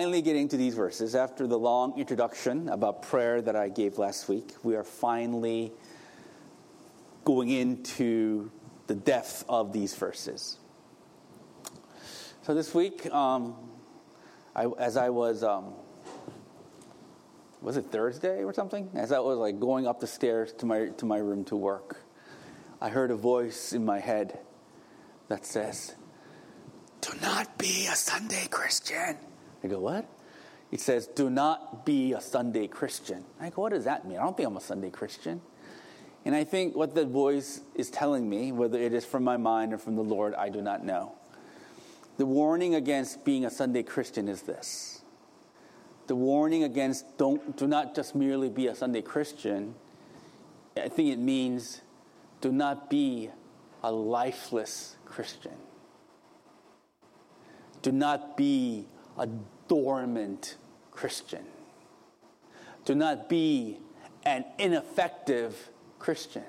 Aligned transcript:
finally 0.00 0.22
getting 0.22 0.48
to 0.48 0.56
these 0.56 0.72
verses. 0.72 1.14
After 1.14 1.46
the 1.46 1.58
long 1.58 1.98
introduction 1.98 2.70
about 2.70 3.02
prayer 3.02 3.42
that 3.42 3.54
I 3.54 3.68
gave 3.68 3.98
last 3.98 4.30
week, 4.30 4.54
we 4.62 4.74
are 4.74 4.82
finally 4.82 5.72
going 7.26 7.50
into 7.50 8.50
the 8.86 8.94
depth 8.94 9.44
of 9.46 9.74
these 9.74 9.94
verses. 9.94 10.56
So 12.44 12.54
this 12.54 12.72
week, 12.72 13.12
um, 13.12 13.54
I, 14.56 14.68
as 14.78 14.96
I 14.96 15.10
was, 15.10 15.44
um, 15.44 15.74
was 17.60 17.76
it 17.76 17.84
Thursday 17.92 18.42
or 18.42 18.54
something? 18.54 18.88
As 18.94 19.12
I 19.12 19.18
was 19.18 19.36
like 19.36 19.60
going 19.60 19.86
up 19.86 20.00
the 20.00 20.06
stairs 20.06 20.50
to 20.60 20.64
my 20.64 20.86
to 20.96 21.04
my 21.04 21.18
room 21.18 21.44
to 21.44 21.56
work, 21.56 22.00
I 22.80 22.88
heard 22.88 23.10
a 23.10 23.16
voice 23.16 23.74
in 23.74 23.84
my 23.84 23.98
head 23.98 24.38
that 25.28 25.44
says, 25.44 25.94
"Do 27.02 27.10
not 27.20 27.58
be 27.58 27.86
a 27.86 27.94
Sunday 27.94 28.46
Christian." 28.50 29.29
I 29.62 29.68
go, 29.68 29.80
"What?" 29.80 30.06
It 30.70 30.80
says, 30.80 31.06
"Do 31.06 31.30
not 31.30 31.84
be 31.84 32.12
a 32.12 32.20
Sunday 32.20 32.66
Christian." 32.68 33.24
I 33.40 33.50
go, 33.50 33.62
"What 33.62 33.72
does 33.72 33.84
that 33.84 34.06
mean?" 34.06 34.18
I 34.18 34.22
don't 34.22 34.36
think 34.36 34.48
I'm 34.48 34.56
a 34.56 34.60
Sunday 34.60 34.90
Christian. 34.90 35.40
And 36.24 36.34
I 36.34 36.44
think 36.44 36.76
what 36.76 36.94
that 36.94 37.08
voice 37.08 37.62
is 37.74 37.90
telling 37.90 38.28
me, 38.28 38.52
whether 38.52 38.78
it 38.78 38.92
is 38.92 39.04
from 39.04 39.24
my 39.24 39.36
mind 39.36 39.72
or 39.72 39.78
from 39.78 39.96
the 39.96 40.02
Lord, 40.02 40.34
I 40.34 40.50
do 40.50 40.60
not 40.60 40.84
know. 40.84 41.12
The 42.18 42.26
warning 42.26 42.74
against 42.74 43.24
being 43.24 43.46
a 43.46 43.50
Sunday 43.50 43.82
Christian 43.82 44.28
is 44.28 44.42
this. 44.42 45.02
The 46.06 46.14
warning 46.14 46.64
against 46.64 47.16
don't 47.16 47.56
do 47.56 47.66
not 47.66 47.94
just 47.94 48.14
merely 48.14 48.50
be 48.50 48.66
a 48.66 48.74
Sunday 48.74 49.00
Christian. 49.00 49.74
I 50.76 50.88
think 50.88 51.08
it 51.08 51.18
means 51.18 51.80
do 52.40 52.52
not 52.52 52.90
be 52.90 53.30
a 53.82 53.90
lifeless 53.90 54.96
Christian. 55.06 55.56
Do 57.80 57.92
not 57.92 58.36
be 58.36 58.86
a 59.16 59.26
dormant 59.70 60.56
Christian. 60.90 61.44
Do 62.84 62.96
not 62.96 63.28
be 63.28 63.78
an 64.24 64.44
ineffective 64.58 65.70
Christian. 66.00 66.42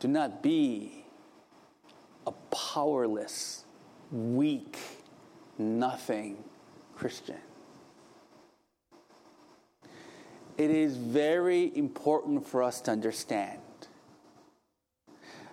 Do 0.00 0.08
not 0.08 0.42
be 0.42 1.04
a 2.26 2.32
powerless, 2.50 3.66
weak, 4.10 4.78
nothing 5.58 6.42
Christian. 6.96 7.36
It 10.56 10.70
is 10.70 10.96
very 10.96 11.70
important 11.76 12.48
for 12.48 12.62
us 12.62 12.80
to 12.82 12.92
understand 12.92 13.60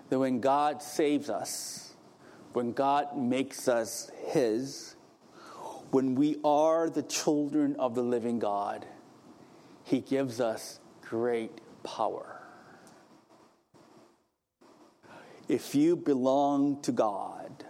that 0.09 0.17
when 0.17 0.39
God 0.39 0.81
saves 0.81 1.30
us, 1.30 1.93
when 2.53 2.71
God 2.71 3.17
makes 3.17 3.67
us 3.67 4.09
His, 4.27 4.95
when 5.92 6.16
we 6.16 6.38
are 6.44 6.89
the 6.89 7.03
children 7.03 7.75
of 7.78 7.95
the 7.95 8.02
living 8.02 8.39
God, 8.39 8.86
He 9.84 10.00
gives 10.00 10.39
us 10.39 10.80
great 11.02 11.59
power. 11.83 12.42
If 15.48 15.75
you 15.75 15.98
belong 15.98 16.81
to 16.83 16.94
God, 16.94 17.66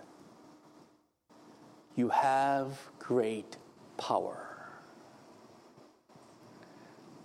you 1.95 2.09
have 2.09 2.80
great 3.00 3.58
power. 3.97 4.47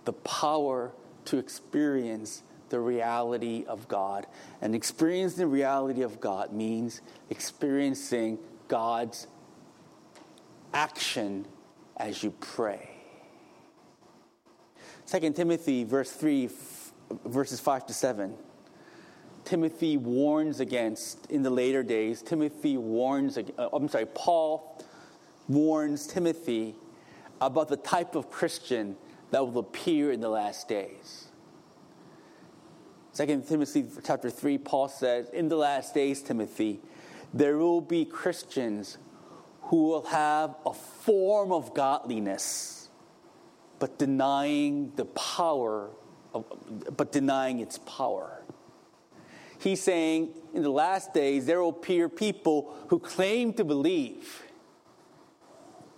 The 0.05 0.13
power 0.13 0.93
to 1.25 1.37
experience 1.37 2.41
the 2.69 2.79
reality 2.79 3.65
of 3.67 3.87
God. 3.87 4.25
And 4.61 4.73
experiencing 4.73 5.39
the 5.39 5.47
reality 5.47 6.01
of 6.01 6.19
God 6.19 6.51
means 6.51 7.01
experiencing 7.29 8.39
God's 8.67 9.27
action 10.73 11.45
as 11.97 12.23
you 12.23 12.31
pray. 12.31 12.89
2 15.07 15.31
Timothy 15.33 15.83
verse 15.83 16.11
3 16.11 16.49
verses 17.25 17.59
5 17.59 17.85
to 17.87 17.93
7 17.93 18.35
Timothy 19.47 19.95
warns 19.95 20.59
against 20.59 21.31
in 21.31 21.41
the 21.41 21.49
later 21.49 21.81
days. 21.81 22.21
Timothy 22.21 22.75
warns, 22.75 23.37
uh, 23.37 23.69
I'm 23.71 23.87
sorry, 23.87 24.05
Paul 24.07 24.77
warns 25.47 26.05
Timothy 26.05 26.75
about 27.39 27.69
the 27.69 27.77
type 27.77 28.15
of 28.15 28.29
Christian 28.29 28.97
that 29.31 29.47
will 29.47 29.57
appear 29.59 30.11
in 30.11 30.19
the 30.19 30.27
last 30.27 30.67
days. 30.67 31.29
Second 33.13 33.47
Timothy 33.47 33.85
chapter 34.05 34.29
3, 34.29 34.57
Paul 34.57 34.89
says, 34.89 35.29
In 35.29 35.47
the 35.47 35.55
last 35.55 35.93
days, 35.93 36.21
Timothy, 36.21 36.81
there 37.33 37.57
will 37.57 37.79
be 37.79 38.03
Christians 38.03 38.97
who 39.67 39.83
will 39.83 40.05
have 40.05 40.55
a 40.65 40.73
form 40.73 41.51
of 41.51 41.73
godliness, 41.73 42.87
but 43.79 43.99
denying 43.99 44.93
the 44.95 45.05
power 45.05 45.89
of, 46.33 46.45
but 46.95 47.11
denying 47.11 47.59
its 47.59 47.77
power. 47.79 48.41
He's 49.59 49.81
saying 49.81 50.29
in 50.53 50.63
the 50.63 50.69
last 50.69 51.13
days 51.13 51.45
there 51.45 51.61
will 51.61 51.69
appear 51.69 52.07
people 52.07 52.73
who 52.87 52.99
claim 52.99 53.51
to 53.53 53.65
believe, 53.65 54.43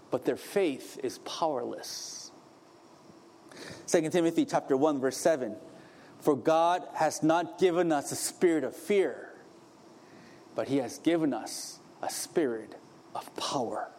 but 0.09 0.25
their 0.25 0.37
faith 0.37 0.99
is 1.03 1.19
powerless. 1.19 2.31
2 3.85 4.09
Timothy 4.09 4.45
chapter 4.45 4.75
1 4.75 4.99
verse 4.99 5.17
7 5.17 5.55
For 6.21 6.35
God 6.35 6.87
has 6.95 7.21
not 7.21 7.59
given 7.59 7.91
us 7.91 8.11
a 8.11 8.15
spirit 8.15 8.63
of 8.63 8.75
fear, 8.75 9.29
but 10.55 10.69
he 10.69 10.77
has 10.77 10.97
given 10.97 11.35
us 11.35 11.79
a 12.01 12.09
spirit 12.09 12.73
of 13.15 13.35
power 13.35 13.89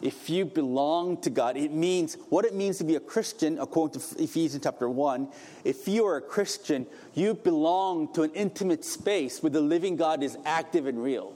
if 0.00 0.30
you 0.30 0.44
belong 0.44 1.16
to 1.22 1.30
God, 1.30 1.56
it 1.56 1.72
means 1.72 2.16
what 2.28 2.44
it 2.44 2.54
means 2.54 2.78
to 2.78 2.84
be 2.84 2.94
a 2.94 3.00
Christian, 3.00 3.58
according 3.58 4.00
to 4.00 4.22
Ephesians 4.22 4.62
chapter 4.62 4.88
1. 4.88 5.28
If 5.64 5.88
you 5.88 6.06
are 6.06 6.16
a 6.16 6.22
Christian, 6.22 6.86
you 7.14 7.34
belong 7.34 8.12
to 8.12 8.22
an 8.22 8.30
intimate 8.32 8.84
space 8.84 9.42
where 9.42 9.50
the 9.50 9.60
living 9.60 9.96
God 9.96 10.22
is 10.22 10.38
active 10.44 10.86
and 10.86 11.02
real. 11.02 11.34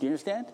Do 0.00 0.06
you 0.06 0.08
understand? 0.08 0.46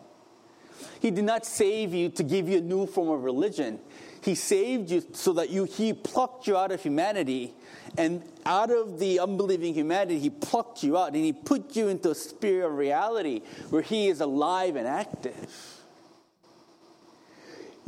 He 1.01 1.11
did 1.11 1.25
not 1.25 1.47
save 1.47 1.95
you 1.95 2.11
to 2.11 2.23
give 2.23 2.49
you 2.49 2.59
a 2.59 2.61
new 2.61 2.87
form 2.87 3.09
of 3.09 3.25
religion. 3.25 3.81
He 4.23 4.35
saved 4.35 4.91
you 4.91 5.05
so 5.13 5.33
that 5.35 5.51
you, 5.51 5.65
He 5.65 5.93
plucked 5.93 6.47
you 6.47 6.57
out 6.57 6.73
of 6.73 6.83
humanity. 6.83 7.55
And 7.97 8.23
out 8.45 8.71
of 8.71 8.99
the 8.99 9.19
unbelieving 9.19 9.75
humanity, 9.75 10.19
He 10.19 10.31
plucked 10.31 10.83
you 10.83 10.99
out 10.99 11.15
and 11.15 11.25
He 11.25 11.33
put 11.33 11.77
you 11.77 11.89
into 11.89 12.11
a 12.11 12.15
sphere 12.15 12.67
of 12.67 12.77
reality 12.77 13.43
where 13.71 13.83
He 13.83 14.09
is 14.09 14.21
alive 14.21 14.77
and 14.77 14.87
active 14.87 15.79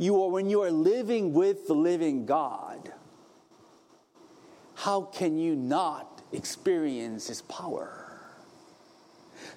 you 0.01 0.23
are 0.23 0.29
when 0.31 0.49
you 0.49 0.63
are 0.63 0.71
living 0.71 1.31
with 1.31 1.67
the 1.67 1.75
living 1.75 2.25
God, 2.25 2.91
how 4.73 5.03
can 5.03 5.37
you 5.37 5.55
not 5.55 6.23
experience 6.31 7.27
his 7.27 7.43
power? 7.43 8.19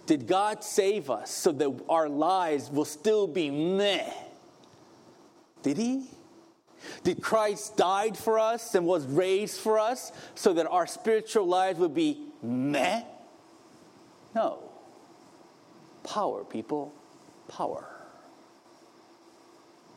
Did 0.04 0.26
God 0.26 0.62
save 0.62 1.08
us 1.08 1.30
so 1.30 1.50
that 1.52 1.84
our 1.88 2.10
lives 2.10 2.70
will 2.70 2.84
still 2.84 3.26
be 3.26 3.50
meh? 3.50 4.12
Did 5.62 5.78
he? 5.78 6.10
Did 7.02 7.22
Christ 7.22 7.76
died 7.76 8.16
for 8.16 8.38
us 8.38 8.74
and 8.74 8.86
was 8.86 9.06
raised 9.06 9.60
for 9.60 9.78
us 9.78 10.12
so 10.34 10.52
that 10.54 10.66
our 10.66 10.86
spiritual 10.86 11.46
lives 11.46 11.78
would 11.78 11.94
be 11.94 12.26
meh? 12.42 13.02
No. 14.34 14.70
Power, 16.02 16.44
people. 16.44 16.92
Power. 17.48 17.86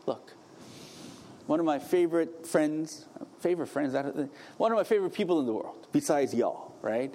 Look, 0.06 0.32
one 1.48 1.60
of 1.60 1.66
my 1.66 1.80
favorite 1.80 2.48
friends, 2.48 3.06
favorite 3.40 3.68
friends, 3.68 3.94
one 4.58 4.72
of 4.72 4.78
my 4.78 4.84
favorite 4.84 5.14
people 5.14 5.40
in 5.40 5.46
the 5.46 5.54
world, 5.54 5.88
besides 5.92 6.34
y'all, 6.34 6.74
right? 6.82 7.14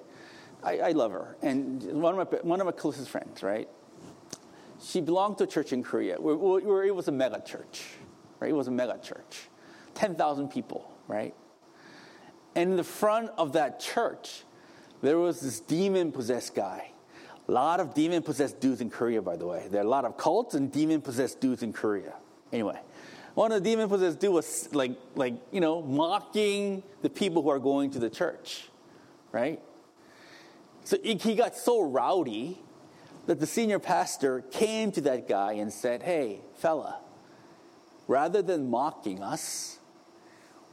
I, 0.62 0.78
I 0.78 0.93
love 0.93 1.12
her. 1.12 1.37
And 1.43 1.83
one 1.83 2.19
of, 2.19 2.31
my, 2.31 2.39
one 2.39 2.60
of 2.60 2.66
my 2.66 2.72
closest 2.72 3.09
friends, 3.09 3.43
right? 3.43 3.69
She 4.83 5.00
belonged 5.00 5.39
to 5.39 5.44
a 5.44 5.47
church 5.47 5.72
in 5.72 5.83
Korea 5.83 6.16
where, 6.21 6.37
where 6.37 6.84
it 6.84 6.94
was 6.94 7.09
a 7.09 7.12
mega 7.12 7.42
church, 7.45 7.84
right? 8.41 8.51
It 8.51 8.54
was 8.54 8.69
a 8.69 8.72
mega 8.72 8.98
church. 9.03 9.48
10,000 9.94 10.48
people, 10.48 10.91
right? 11.09 11.34
And 12.54 12.71
in 12.71 12.77
the 12.77 12.84
front 12.84 13.30
of 13.36 13.54
that 13.54 13.80
church, 13.80 14.44
there 15.00 15.18
was 15.18 15.41
this 15.41 15.60
demon 15.60 16.12
possessed 16.12 16.54
guy. 16.54 16.91
A 17.48 17.53
lot 17.53 17.80
of 17.80 17.94
demon 17.94 18.22
possessed 18.22 18.60
dudes 18.60 18.80
in 18.80 18.91
Korea, 18.91 19.21
by 19.21 19.36
the 19.36 19.47
way. 19.47 19.66
There 19.71 19.80
are 19.80 19.84
a 19.84 19.89
lot 19.89 20.04
of 20.04 20.16
cults 20.16 20.54
and 20.54 20.71
demon 20.71 21.00
possessed 21.00 21.41
dudes 21.41 21.62
in 21.62 21.72
Korea. 21.72 22.15
Anyway, 22.53 22.78
one 23.34 23.50
of 23.50 23.62
the 23.62 23.71
demon 23.71 23.89
possessed 23.89 24.21
dudes 24.21 24.33
was 24.33 24.74
like, 24.74 24.92
like, 25.15 25.34
you 25.50 25.60
know, 25.60 25.83
mocking 25.83 26.83
the 27.03 27.10
people 27.10 27.42
who 27.42 27.48
are 27.48 27.59
going 27.59 27.91
to 27.92 27.98
the 27.98 28.10
church, 28.10 28.68
right? 29.33 29.60
So 30.84 30.98
he 31.03 31.34
got 31.34 31.56
so 31.56 31.80
rowdy 31.80 32.59
that 33.27 33.41
the 33.41 33.47
senior 33.47 33.78
pastor 33.78 34.42
came 34.50 34.91
to 34.92 35.00
that 35.03 35.28
guy 35.28 35.53
and 35.54 35.72
said, 35.72 36.03
Hey, 36.03 36.41
fella, 36.56 36.98
rather 38.09 38.42
than 38.42 38.68
mocking 38.68 39.22
us, 39.22 39.78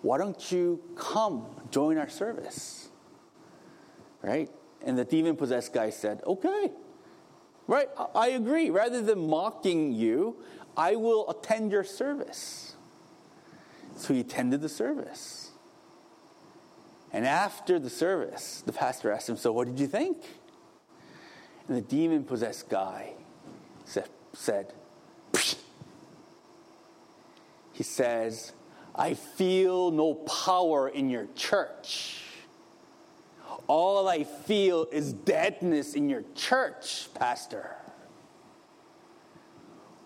why 0.01 0.18
don't 0.18 0.51
you 0.51 0.81
come 0.96 1.46
join 1.72 1.98
our 1.98 2.10
service? 2.10 2.90
Right? 4.22 4.50
And 4.86 4.98
the 4.98 5.06
demon 5.06 5.36
possessed 5.36 5.74
guy 5.74 5.90
said, 5.90 6.22
Okay. 6.25 6.72
Right? 7.68 7.90
I 8.16 8.30
agree. 8.30 8.69
Rather 8.69 9.01
than 9.01 9.28
mocking 9.28 9.94
you, 9.94 10.38
I 10.75 10.96
will 10.96 11.30
attend 11.30 11.72
your 11.72 11.84
service. 11.84 12.75
So 13.96 14.13
he 14.13 14.22
attended 14.22 14.62
the 14.62 14.69
service. 14.69 15.51
And 17.12 17.28
after 17.28 17.78
the 17.80 17.90
service, 17.90 18.63
the 18.66 18.74
pastor 18.74 19.12
asked 19.12 19.30
him, 19.30 19.38
So 19.38 19.51
what 19.51 19.68
did 19.68 19.80
you 19.80 19.88
think? 19.88 20.18
And 21.68 21.78
the 21.78 21.81
demon 21.81 22.24
possessed 22.24 22.69
guy 22.69 23.13
said, 23.86 24.10
said 24.34 24.74
He 27.74 27.84
says, 27.84 28.51
I 29.00 29.13
feel 29.13 29.92
no 29.92 30.13
power 30.13 30.90
in 30.90 31.10
your 31.10 31.28
church. 31.34 32.18
All 33.66 34.10
I 34.10 34.25
feel 34.25 34.88
is 34.92 35.13
deadness 35.13 35.94
in 35.94 36.10
your 36.10 36.25
church, 36.36 37.07
Pastor. 37.13 37.78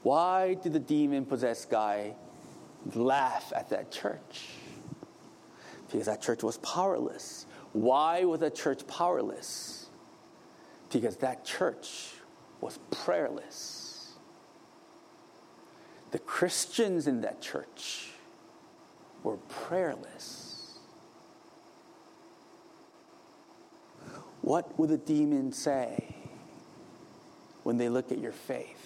Why 0.04 0.54
did 0.54 0.74
the 0.74 0.80
demon 0.80 1.26
possessed 1.26 1.72
guy 1.72 2.14
laugh 2.94 3.52
at 3.56 3.72
that 3.72 3.92
church? 3.92 4.50
Because 5.90 6.06
that 6.06 6.22
church 6.22 6.44
was 6.44 6.60
powerless. 6.60 7.48
Why 7.72 8.26
was 8.26 8.42
that 8.42 8.54
church 8.54 8.86
powerless? 8.86 9.88
Because 10.92 11.18
that 11.18 11.44
church 11.44 12.12
was 12.62 12.78
prayerless. 12.92 14.12
The 16.12 16.20
Christians 16.20 17.08
in 17.08 17.22
that 17.22 17.42
church 17.42 18.13
were 19.24 19.38
prayerless. 19.38 20.78
What 24.42 24.78
would 24.78 24.90
the 24.90 24.98
demon 24.98 25.54
say 25.54 26.16
when 27.64 27.78
they 27.78 27.88
look 27.88 28.12
at 28.12 28.20
your 28.20 28.34
faith? 28.34 28.80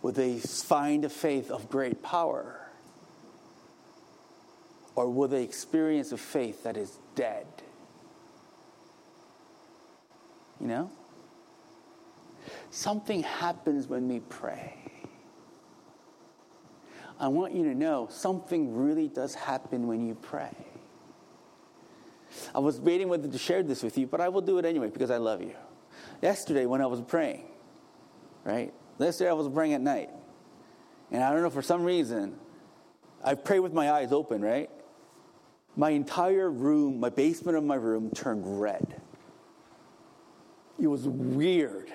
Would 0.00 0.14
they 0.14 0.38
find 0.38 1.04
a 1.04 1.10
faith 1.10 1.50
of 1.50 1.68
great 1.68 2.02
power? 2.02 2.60
Or 4.94 5.10
will 5.10 5.28
they 5.28 5.42
experience 5.42 6.12
a 6.12 6.16
faith 6.16 6.64
that 6.64 6.76
is 6.76 6.98
dead? 7.14 7.46
You 10.60 10.66
know? 10.66 10.90
Something 12.70 13.22
happens 13.22 13.86
when 13.86 14.08
we 14.08 14.20
pray. 14.20 14.87
I 17.20 17.28
want 17.28 17.54
you 17.54 17.64
to 17.64 17.74
know 17.74 18.06
something 18.10 18.76
really 18.76 19.08
does 19.08 19.34
happen 19.34 19.86
when 19.86 20.06
you 20.06 20.14
pray. 20.14 20.54
I 22.54 22.58
was 22.60 22.78
waiting 22.80 23.08
whether 23.08 23.26
to 23.26 23.38
share 23.38 23.62
this 23.62 23.82
with 23.82 23.98
you, 23.98 24.06
but 24.06 24.20
I 24.20 24.28
will 24.28 24.40
do 24.40 24.58
it 24.58 24.64
anyway 24.64 24.88
because 24.88 25.10
I 25.10 25.16
love 25.16 25.42
you. 25.42 25.54
Yesterday, 26.22 26.66
when 26.66 26.80
I 26.80 26.86
was 26.86 27.00
praying, 27.00 27.44
right? 28.44 28.72
Yesterday, 28.98 29.30
I 29.30 29.34
was 29.34 29.48
praying 29.48 29.74
at 29.74 29.80
night. 29.80 30.10
And 31.10 31.22
I 31.22 31.32
don't 31.32 31.42
know, 31.42 31.50
for 31.50 31.62
some 31.62 31.84
reason, 31.84 32.36
I 33.24 33.34
pray 33.34 33.60
with 33.60 33.72
my 33.72 33.90
eyes 33.90 34.12
open, 34.12 34.42
right? 34.42 34.70
My 35.76 35.90
entire 35.90 36.50
room, 36.50 37.00
my 37.00 37.08
basement 37.08 37.56
of 37.56 37.64
my 37.64 37.76
room 37.76 38.10
turned 38.10 38.60
red. 38.60 39.00
It 40.78 40.86
was 40.86 41.08
weird. 41.08 41.90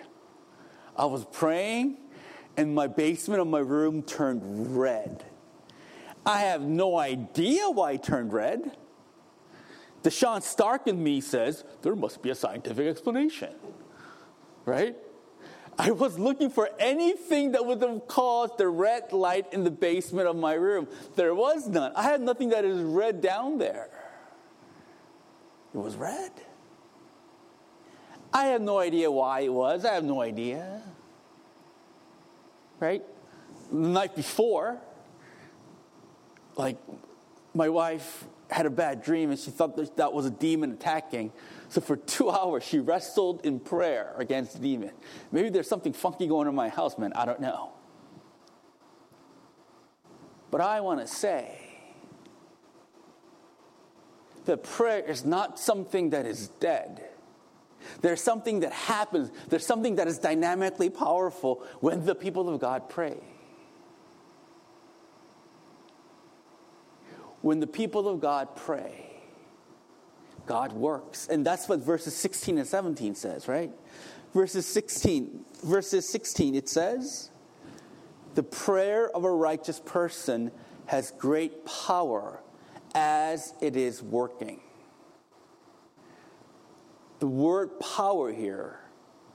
I 0.97 1.05
was 1.05 1.25
praying, 1.25 1.97
and 2.57 2.73
my 2.73 2.87
basement 2.87 3.41
of 3.41 3.47
my 3.47 3.59
room 3.59 4.03
turned 4.03 4.77
red. 4.77 5.23
I 6.25 6.39
have 6.39 6.61
no 6.61 6.97
idea 6.97 7.69
why 7.69 7.93
it 7.93 8.03
turned 8.03 8.31
red. 8.31 8.77
Deshaun 10.03 10.41
Stark 10.41 10.87
in 10.87 11.01
me 11.01 11.21
says 11.21 11.63
there 11.81 11.95
must 11.95 12.21
be 12.21 12.29
a 12.29 12.35
scientific 12.35 12.87
explanation, 12.87 13.53
right? 14.65 14.95
I 15.77 15.91
was 15.91 16.19
looking 16.19 16.49
for 16.49 16.69
anything 16.77 17.53
that 17.53 17.65
would 17.65 17.81
have 17.81 18.07
caused 18.07 18.57
the 18.57 18.67
red 18.67 19.11
light 19.11 19.51
in 19.53 19.63
the 19.63 19.71
basement 19.71 20.27
of 20.27 20.35
my 20.35 20.53
room. 20.53 20.87
There 21.15 21.33
was 21.33 21.67
none. 21.67 21.91
I 21.95 22.03
had 22.03 22.21
nothing 22.21 22.49
that 22.49 22.63
is 22.63 22.79
red 22.81 23.21
down 23.21 23.57
there. 23.57 23.89
It 25.73 25.77
was 25.77 25.95
red. 25.95 26.31
I 28.31 28.45
have 28.45 28.61
no 28.61 28.77
idea 28.77 29.09
why 29.09 29.41
it 29.41 29.53
was. 29.53 29.85
I 29.85 29.93
have 29.93 30.03
no 30.03 30.21
idea. 30.21 30.81
Right? 32.83 33.01
The 33.71 33.77
night 33.77 34.13
before, 34.13 34.77
like 36.57 36.77
my 37.53 37.69
wife 37.69 38.25
had 38.49 38.65
a 38.65 38.69
bad 38.69 39.01
dream 39.01 39.29
and 39.29 39.39
she 39.39 39.51
thought 39.51 39.77
that, 39.77 39.95
that 39.95 40.11
was 40.11 40.25
a 40.25 40.29
demon 40.29 40.73
attacking. 40.73 41.31
So 41.69 41.79
for 41.79 41.95
two 41.95 42.29
hours, 42.37 42.63
she 42.63 42.79
wrestled 42.79 43.45
in 43.45 43.61
prayer 43.61 44.13
against 44.17 44.55
the 44.55 44.59
demon. 44.59 44.91
Maybe 45.31 45.47
there's 45.47 45.69
something 45.69 45.93
funky 45.93 46.27
going 46.27 46.47
on 46.47 46.51
in 46.51 46.55
my 46.55 46.67
house, 46.67 46.97
man. 46.97 47.13
I 47.13 47.23
don't 47.23 47.39
know. 47.39 47.71
But 50.51 50.59
I 50.59 50.81
want 50.81 50.99
to 50.99 51.07
say 51.07 51.57
that 54.43 54.61
prayer 54.61 54.99
is 54.99 55.23
not 55.23 55.57
something 55.57 56.09
that 56.09 56.25
is 56.25 56.49
dead. 56.59 57.12
There's 58.01 58.21
something 58.21 58.61
that 58.61 58.71
happens, 58.71 59.31
there's 59.49 59.65
something 59.65 59.95
that 59.95 60.07
is 60.07 60.19
dynamically 60.19 60.89
powerful 60.89 61.63
when 61.79 62.05
the 62.05 62.15
people 62.15 62.49
of 62.49 62.59
God 62.59 62.89
pray. 62.89 63.17
when 67.43 67.59
the 67.59 67.67
people 67.67 68.07
of 68.07 68.21
God 68.21 68.55
pray, 68.55 69.05
God 70.45 70.71
works. 70.71 71.27
And 71.27 71.45
that's 71.45 71.67
what 71.67 71.79
verses 71.79 72.15
16 72.15 72.57
and 72.57 72.65
17 72.65 73.15
says, 73.15 73.49
right? 73.49 73.69
Verses 74.33 74.65
16, 74.65 75.43
verses 75.61 76.07
16, 76.07 76.55
it 76.55 76.69
says, 76.69 77.29
The 78.35 78.43
prayer 78.43 79.09
of 79.09 79.25
a 79.25 79.31
righteous 79.31 79.81
person 79.81 80.51
has 80.85 81.11
great 81.11 81.65
power 81.65 82.39
as 82.95 83.53
it 83.59 83.75
is 83.75 84.01
working. 84.01 84.61
The 87.23 87.29
word 87.29 87.79
power 87.79 88.33
here 88.33 88.81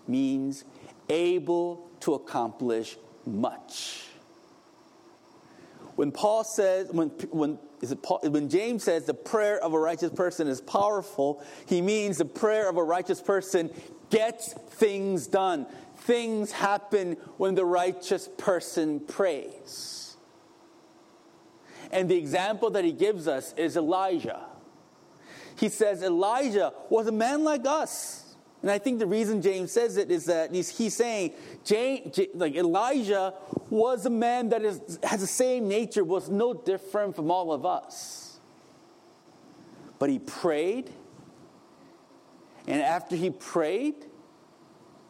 means 0.07 0.67
able 1.09 1.89
to 2.01 2.13
accomplish 2.13 2.99
much. 3.25 4.05
When 5.97 6.13
Paul 6.13 6.45
says, 6.45 6.91
when, 6.93 7.09
when 7.31 7.59
is 7.81 7.91
it 7.91 8.03
Paul, 8.03 8.21
when 8.25 8.51
James 8.51 8.85
says 8.85 9.07
the 9.07 9.15
prayer 9.15 9.59
of 9.59 9.73
a 9.73 9.79
righteous 9.79 10.11
person 10.11 10.49
is 10.49 10.61
powerful, 10.61 11.43
he 11.65 11.81
means 11.81 12.19
the 12.19 12.27
prayer 12.27 12.69
of 12.69 12.77
a 12.77 12.85
righteous 12.85 13.23
person 13.23 13.71
gets 14.11 14.53
things 14.53 15.27
done. 15.27 15.65
Things 16.01 16.53
happen 16.53 17.15
when 17.39 17.55
the 17.55 17.65
righteous 17.65 18.29
person 18.37 19.01
prays. 19.01 20.15
And 21.91 22.07
the 22.07 22.19
example 22.19 22.69
that 22.73 22.85
he 22.85 22.93
gives 22.93 23.27
us 23.27 23.55
is 23.55 23.79
Elijah. 23.79 24.45
He 25.59 25.69
says 25.69 26.03
Elijah 26.03 26.73
was 26.89 27.09
a 27.09 27.13
man 27.13 27.43
like 27.43 27.67
us. 27.67 28.37
And 28.63 28.71
I 28.71 28.79
think 28.79 28.99
the 28.99 29.07
reason 29.07 29.41
James 29.43 29.71
says 29.73 29.97
it 29.97 30.11
is 30.11 30.27
that 30.27 30.53
he's, 30.53 30.69
he's 30.69 30.95
saying, 30.95 31.33
James, 31.65 32.19
like 32.35 32.55
Elijah 32.55 33.35
was 33.71 34.07
a 34.07 34.11
man 34.11 34.49
that 34.49 34.63
is, 34.63 34.99
has 35.03 35.21
the 35.21 35.27
same 35.27 35.69
nature, 35.69 36.03
was 36.03 36.29
no 36.29 36.55
different 36.55 37.15
from 37.15 37.31
all 37.31 37.53
of 37.53 37.65
us. 37.65 38.39
But 39.99 40.11
he 40.11 40.19
prayed, 40.19 40.91
and 42.67 42.81
after 42.81 43.17
he 43.17 43.31
prayed, 43.31 44.07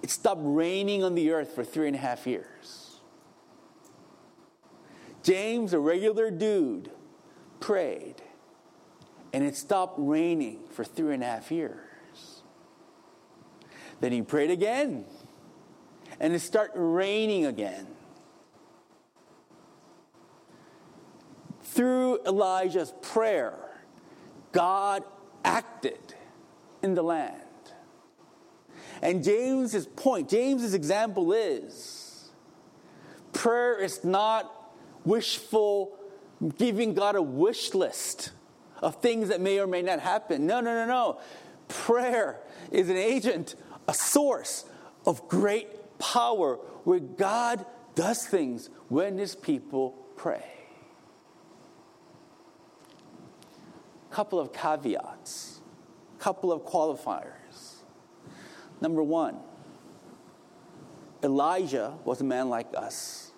it 0.02 0.11
stopped 0.11 0.40
raining 0.45 1.05
on 1.05 1.14
the 1.14 1.31
earth 1.31 1.55
for 1.55 1.64
three 1.64 1.88
and 1.88 1.97
a 1.97 1.99
half 1.99 2.26
years. 2.26 3.00
James, 5.23 5.73
a 5.73 5.78
regular 5.78 6.31
dude, 6.31 6.90
prayed, 7.61 8.23
and 9.32 9.44
it 9.44 9.56
stopped 9.56 9.94
raining 9.99 10.61
for 10.70 10.85
three 10.85 11.14
and 11.14 11.23
a 11.23 11.26
half 11.26 11.50
years. 11.50 12.42
Then 14.00 14.12
he 14.12 14.23
prayed 14.23 14.50
again, 14.50 15.04
and 16.20 16.32
it 16.32 16.40
started 16.40 16.78
raining 16.78 17.47
again. 17.47 17.87
Through 21.62 22.20
Elijah's 22.25 22.92
prayer, 23.02 23.58
God 24.52 25.04
acted 25.44 26.14
in 26.82 26.94
the 26.94 27.02
land. 27.02 27.42
And 29.02 29.23
James's 29.23 29.87
point, 29.87 30.28
James's 30.28 30.75
example 30.75 31.32
is 31.32 32.30
prayer 33.32 33.78
is 33.78 34.02
not 34.02 34.73
wishful 35.04 35.97
giving 36.56 36.94
God 36.94 37.14
a 37.14 37.23
wish 37.23 37.75
list 37.75 38.32
of 38.82 38.97
things 38.97 39.28
that 39.28 39.40
may 39.40 39.58
or 39.58 39.66
may 39.66 39.82
not 39.82 40.00
happen. 40.00 40.47
No, 40.47 40.61
no, 40.61 40.75
no, 40.75 40.87
no. 40.87 41.20
Prayer 41.68 42.40
is 42.70 42.88
an 42.88 42.97
agent 42.97 43.54
a 43.88 43.94
source 43.94 44.66
of 45.06 45.26
great 45.28 45.99
power 45.99 46.56
where 46.85 47.00
God 47.00 47.64
does 47.94 48.25
things 48.26 48.68
when 48.88 49.18
his 49.18 49.35
people 49.35 49.97
pray. 50.16 50.44
A 54.11 54.14
couple 54.14 54.38
of 54.38 54.52
caveats, 54.52 55.61
a 56.18 56.23
couple 56.23 56.52
of 56.52 56.62
qualifiers. 56.62 57.76
Number 58.80 59.02
one, 59.02 59.38
Elijah 61.23 61.94
was 62.04 62.20
a 62.20 62.25
man 62.25 62.49
like 62.49 62.68
us. 62.76 63.32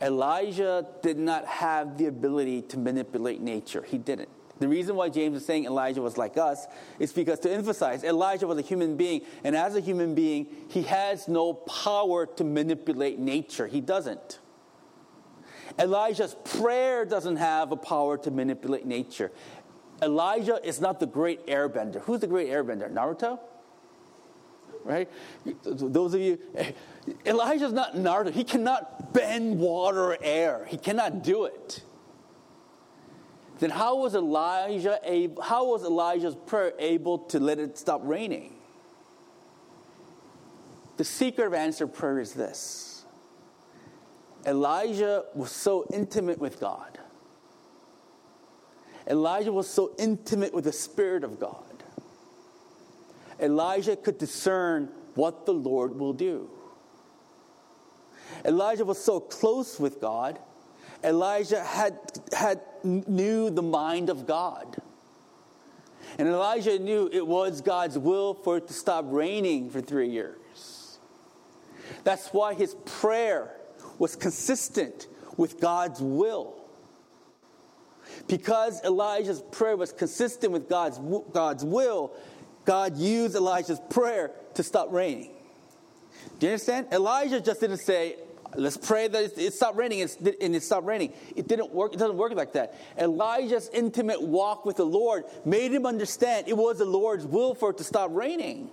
Elijah 0.00 0.84
did 1.02 1.18
not 1.18 1.46
have 1.46 1.96
the 1.96 2.06
ability 2.06 2.62
to 2.62 2.78
manipulate 2.78 3.40
nature. 3.40 3.82
He 3.82 3.96
didn't. 3.98 4.28
The 4.62 4.68
reason 4.68 4.94
why 4.94 5.08
James 5.08 5.38
is 5.38 5.44
saying 5.44 5.64
Elijah 5.64 6.00
was 6.00 6.16
like 6.16 6.36
us 6.36 6.68
is 7.00 7.12
because 7.12 7.40
to 7.40 7.50
emphasize 7.50 8.04
Elijah 8.04 8.46
was 8.46 8.58
a 8.58 8.62
human 8.62 8.96
being, 8.96 9.22
and 9.42 9.56
as 9.56 9.74
a 9.74 9.80
human 9.80 10.14
being, 10.14 10.46
he 10.68 10.82
has 10.82 11.26
no 11.26 11.52
power 11.52 12.26
to 12.26 12.44
manipulate 12.44 13.18
nature. 13.18 13.66
He 13.66 13.80
doesn't. 13.80 14.38
Elijah's 15.80 16.36
prayer 16.44 17.04
doesn't 17.04 17.38
have 17.38 17.72
a 17.72 17.76
power 17.76 18.16
to 18.18 18.30
manipulate 18.30 18.86
nature. 18.86 19.32
Elijah 20.00 20.60
is 20.62 20.80
not 20.80 21.00
the 21.00 21.06
great 21.06 21.44
airbender. 21.48 22.00
Who's 22.02 22.20
the 22.20 22.28
great 22.28 22.48
airbender? 22.48 22.88
Naruto? 22.88 23.40
Right? 24.84 25.10
Those 25.64 26.14
of 26.14 26.20
you, 26.20 26.38
Elijah's 27.26 27.72
not 27.72 27.94
Naruto. 27.94 28.30
He 28.30 28.44
cannot 28.44 29.12
bend 29.12 29.58
water 29.58 30.12
or 30.12 30.18
air. 30.22 30.66
He 30.68 30.76
cannot 30.76 31.24
do 31.24 31.46
it. 31.46 31.82
Then 33.62 33.70
how 33.70 33.94
was 33.98 34.16
Elijah 34.16 34.98
able, 35.04 35.40
how 35.40 35.66
was 35.66 35.84
Elijah's 35.84 36.34
prayer 36.34 36.72
able 36.80 37.18
to 37.18 37.38
let 37.38 37.60
it 37.60 37.78
stop 37.78 38.00
raining? 38.02 38.54
The 40.96 41.04
secret 41.04 41.46
of 41.46 41.54
answered 41.54 41.94
prayer 41.94 42.18
is 42.18 42.32
this. 42.32 43.04
Elijah 44.44 45.26
was 45.34 45.52
so 45.52 45.86
intimate 45.92 46.40
with 46.40 46.58
God 46.58 46.98
Elijah 49.06 49.52
was 49.52 49.68
so 49.68 49.92
intimate 49.98 50.54
with 50.54 50.64
the 50.64 50.72
Spirit 50.72 51.24
of 51.24 51.40
God. 51.40 51.64
Elijah 53.40 53.96
could 53.96 54.18
discern 54.18 54.88
what 55.14 55.46
the 55.46 55.54
Lord 55.54 55.98
will 55.98 56.12
do. 56.12 56.48
Elijah 58.44 58.84
was 58.84 59.02
so 59.02 59.20
close 59.20 59.78
with 59.78 60.00
God. 60.00 60.38
Elijah 61.04 61.62
had, 61.62 61.98
had 62.32 62.60
knew 62.84 63.50
the 63.50 63.62
mind 63.62 64.10
of 64.10 64.26
God. 64.26 64.76
And 66.18 66.28
Elijah 66.28 66.78
knew 66.78 67.08
it 67.12 67.26
was 67.26 67.60
God's 67.60 67.98
will 67.98 68.34
for 68.34 68.58
it 68.58 68.68
to 68.68 68.74
stop 68.74 69.06
raining 69.08 69.70
for 69.70 69.80
three 69.80 70.10
years. 70.10 70.98
That's 72.04 72.28
why 72.28 72.54
his 72.54 72.74
prayer 72.84 73.56
was 73.98 74.16
consistent 74.16 75.06
with 75.36 75.60
God's 75.60 76.00
will. 76.00 76.54
Because 78.26 78.82
Elijah's 78.84 79.42
prayer 79.52 79.76
was 79.76 79.92
consistent 79.92 80.52
with 80.52 80.68
God's, 80.68 80.98
God's 81.32 81.64
will, 81.64 82.12
God 82.64 82.96
used 82.96 83.34
Elijah's 83.34 83.80
prayer 83.90 84.32
to 84.54 84.62
stop 84.62 84.88
raining. 84.90 85.30
Do 86.38 86.46
you 86.46 86.52
understand? 86.52 86.88
Elijah 86.92 87.40
just 87.40 87.60
didn't 87.60 87.78
say, 87.78 88.16
let's 88.54 88.76
pray 88.76 89.08
that 89.08 89.38
it, 89.38 89.54
stopped 89.54 89.76
raining 89.76 90.02
and 90.02 90.54
it 90.54 90.62
stopped 90.62 90.86
raining. 90.86 91.12
It 91.36 91.48
didn't 91.48 91.72
work. 91.72 91.94
It 91.94 91.98
doesn't 91.98 92.16
work 92.16 92.34
like 92.34 92.52
that. 92.54 92.74
Elijah's 92.98 93.70
intimate 93.72 94.20
walk 94.20 94.64
with 94.64 94.76
the 94.76 94.86
Lord 94.86 95.24
made 95.44 95.72
him 95.72 95.86
understand 95.86 96.48
it 96.48 96.56
was 96.56 96.78
the 96.78 96.84
Lord's 96.84 97.26
will 97.26 97.54
for 97.54 97.70
it 97.70 97.78
to 97.78 97.84
stop 97.84 98.10
raining. 98.12 98.70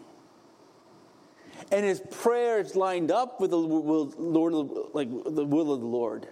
And 1.72 1.86
his 1.86 2.00
prayers 2.00 2.76
lined 2.76 3.12
up 3.12 3.40
with 3.40 3.52
the 3.52 3.60
will, 3.60 4.14
Lord, 4.18 4.54
like 4.94 5.10
the 5.10 5.46
will 5.46 5.74
of 5.74 5.82
the 5.82 5.86
Lord. 5.86 6.28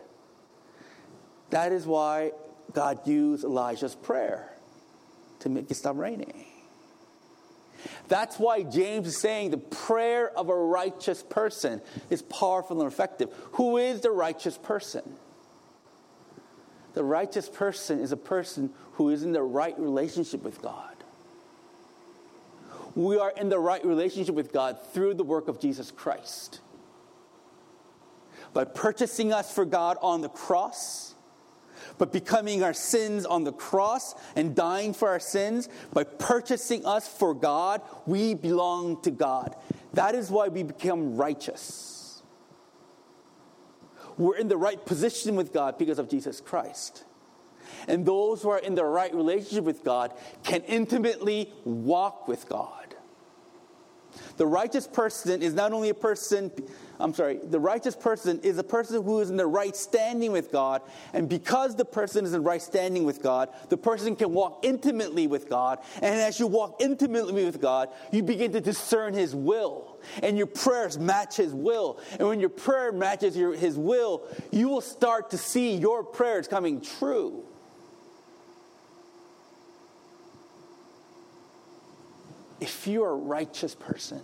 That 1.51 1.71
is 1.71 1.85
why 1.85 2.31
God 2.73 3.07
used 3.07 3.43
Elijah's 3.43 3.95
prayer 3.95 4.51
to 5.39 5.49
make 5.49 5.69
it 5.69 5.75
stop 5.75 5.97
raining. 5.97 6.46
That's 8.07 8.39
why 8.39 8.63
James 8.63 9.07
is 9.07 9.17
saying 9.17 9.51
the 9.51 9.57
prayer 9.57 10.29
of 10.37 10.49
a 10.49 10.55
righteous 10.55 11.23
person 11.23 11.81
is 12.09 12.21
powerful 12.21 12.81
and 12.81 12.91
effective. 12.91 13.33
Who 13.53 13.77
is 13.77 14.01
the 14.01 14.11
righteous 14.11 14.57
person? 14.57 15.03
The 16.93 17.03
righteous 17.03 17.49
person 17.49 17.99
is 17.99 18.11
a 18.11 18.17
person 18.17 18.71
who 18.93 19.09
is 19.09 19.23
in 19.23 19.31
the 19.31 19.43
right 19.43 19.77
relationship 19.77 20.41
with 20.41 20.61
God. 20.61 20.95
We 22.95 23.19
are 23.19 23.31
in 23.37 23.49
the 23.49 23.59
right 23.59 23.85
relationship 23.85 24.33
with 24.33 24.51
God 24.51 24.79
through 24.93 25.13
the 25.13 25.23
work 25.23 25.47
of 25.47 25.59
Jesus 25.59 25.91
Christ. 25.91 26.61
By 28.53 28.63
purchasing 28.63 29.31
us 29.31 29.53
for 29.53 29.65
God 29.65 29.97
on 30.01 30.21
the 30.21 30.29
cross, 30.29 31.06
but 31.97 32.11
becoming 32.11 32.63
our 32.63 32.73
sins 32.73 33.25
on 33.25 33.43
the 33.43 33.51
cross 33.51 34.15
and 34.35 34.55
dying 34.55 34.93
for 34.93 35.09
our 35.09 35.19
sins 35.19 35.69
by 35.93 36.03
purchasing 36.03 36.85
us 36.85 37.07
for 37.07 37.33
God, 37.33 37.81
we 38.05 38.33
belong 38.33 39.01
to 39.01 39.11
God. 39.11 39.55
That 39.93 40.15
is 40.15 40.29
why 40.29 40.47
we 40.47 40.63
become 40.63 41.15
righteous. 41.17 42.21
We're 44.17 44.37
in 44.37 44.47
the 44.47 44.57
right 44.57 44.83
position 44.83 45.35
with 45.35 45.53
God 45.53 45.77
because 45.77 45.99
of 45.99 46.09
Jesus 46.09 46.41
Christ. 46.41 47.03
And 47.87 48.05
those 48.05 48.41
who 48.41 48.49
are 48.49 48.59
in 48.59 48.75
the 48.75 48.83
right 48.83 49.13
relationship 49.13 49.63
with 49.63 49.83
God 49.83 50.13
can 50.43 50.61
intimately 50.63 51.51
walk 51.63 52.27
with 52.27 52.49
God. 52.49 52.76
The 54.37 54.45
righteous 54.45 54.87
person 54.87 55.41
is 55.41 55.53
not 55.53 55.73
only 55.73 55.89
a 55.89 55.93
person, 55.93 56.51
I'm 56.99 57.13
sorry, 57.13 57.39
the 57.43 57.59
righteous 57.59 57.95
person 57.95 58.39
is 58.41 58.57
a 58.57 58.63
person 58.63 59.03
who 59.03 59.19
is 59.19 59.29
in 59.29 59.37
the 59.37 59.47
right 59.47 59.75
standing 59.75 60.31
with 60.31 60.51
God. 60.51 60.81
And 61.13 61.27
because 61.27 61.75
the 61.75 61.85
person 61.85 62.25
is 62.25 62.33
in 62.33 62.43
right 62.43 62.61
standing 62.61 63.03
with 63.03 63.21
God, 63.21 63.49
the 63.69 63.77
person 63.77 64.15
can 64.15 64.33
walk 64.33 64.59
intimately 64.63 65.27
with 65.27 65.49
God. 65.49 65.79
And 65.95 66.19
as 66.19 66.39
you 66.39 66.47
walk 66.47 66.77
intimately 66.79 67.45
with 67.45 67.61
God, 67.61 67.89
you 68.11 68.23
begin 68.23 68.51
to 68.53 68.61
discern 68.61 69.13
His 69.13 69.35
will. 69.35 69.99
And 70.21 70.37
your 70.37 70.47
prayers 70.47 70.97
match 70.99 71.37
His 71.37 71.53
will. 71.53 71.99
And 72.19 72.27
when 72.27 72.39
your 72.39 72.49
prayer 72.49 72.91
matches 72.91 73.35
your, 73.35 73.53
His 73.55 73.77
will, 73.77 74.27
you 74.51 74.69
will 74.69 74.81
start 74.81 75.31
to 75.31 75.37
see 75.37 75.75
your 75.75 76.03
prayers 76.03 76.47
coming 76.47 76.81
true. 76.81 77.46
If 82.59 82.87
you're 82.87 83.09
a 83.09 83.15
righteous 83.15 83.75
person, 83.75 84.21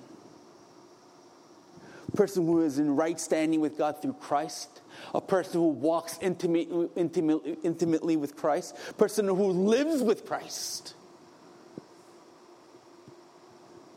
a 2.08 2.16
person 2.16 2.46
who 2.46 2.62
is 2.62 2.80
in 2.80 2.96
right 2.96 3.20
standing 3.20 3.60
with 3.60 3.78
God 3.78 4.02
through 4.02 4.14
Christ, 4.14 4.82
a 5.14 5.22
person 5.22 5.62
who 5.62 5.70
walks 5.70 6.18
intimately, 6.22 6.90
intimately, 6.96 8.18
with 8.18 8.36
Christ, 8.36 8.76
a 8.90 8.94
person 8.94 9.28
who 9.28 9.48
lives 9.52 10.02
with 10.02 10.26
Christ, 10.26 10.96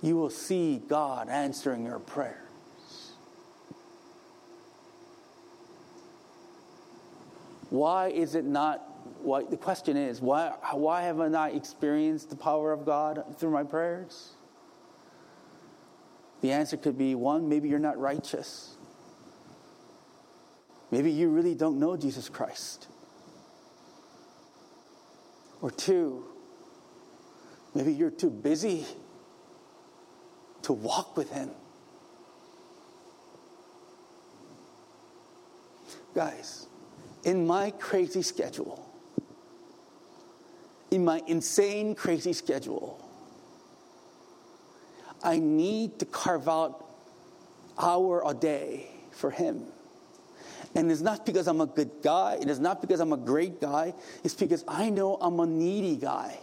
you 0.02 0.16
will 0.16 0.30
see 0.30 0.82
God 0.88 1.28
answering 1.28 1.84
your 1.84 1.98
prayers. 1.98 2.36
Why 7.70 8.08
is 8.08 8.34
it 8.34 8.44
not? 8.44 8.85
Why, 9.22 9.44
the 9.44 9.56
question 9.56 9.96
is, 9.96 10.20
why, 10.20 10.54
why 10.72 11.02
haven't 11.02 11.34
I 11.34 11.50
experienced 11.50 12.30
the 12.30 12.36
power 12.36 12.72
of 12.72 12.84
God 12.84 13.36
through 13.38 13.50
my 13.50 13.64
prayers? 13.64 14.34
The 16.42 16.52
answer 16.52 16.76
could 16.76 16.98
be 16.98 17.14
one, 17.14 17.48
maybe 17.48 17.68
you're 17.68 17.78
not 17.78 17.98
righteous. 17.98 18.76
Maybe 20.90 21.10
you 21.10 21.28
really 21.28 21.54
don't 21.54 21.78
know 21.78 21.96
Jesus 21.96 22.28
Christ. 22.28 22.86
Or 25.60 25.70
two, 25.70 26.24
maybe 27.74 27.92
you're 27.92 28.10
too 28.10 28.30
busy 28.30 28.84
to 30.62 30.72
walk 30.72 31.16
with 31.16 31.30
Him. 31.30 31.50
Guys, 36.14 36.66
in 37.24 37.46
my 37.46 37.72
crazy 37.72 38.22
schedule, 38.22 38.85
in 40.96 41.04
my 41.04 41.22
insane, 41.26 41.94
crazy 41.94 42.32
schedule, 42.32 42.98
I 45.22 45.38
need 45.38 45.98
to 45.98 46.06
carve 46.06 46.48
out 46.48 46.86
hour 47.78 48.22
a 48.26 48.32
day 48.32 48.88
for 49.12 49.30
him. 49.30 49.64
And 50.74 50.90
it's 50.90 51.02
not 51.02 51.26
because 51.26 51.46
I'm 51.48 51.60
a 51.60 51.66
good 51.66 51.90
guy, 52.02 52.38
it 52.40 52.48
is 52.48 52.58
not 52.58 52.80
because 52.80 53.00
I'm 53.00 53.12
a 53.12 53.18
great 53.18 53.60
guy, 53.60 53.92
it's 54.24 54.34
because 54.34 54.64
I 54.66 54.88
know 54.88 55.18
I'm 55.20 55.38
a 55.38 55.46
needy 55.46 55.96
guy. 55.96 56.38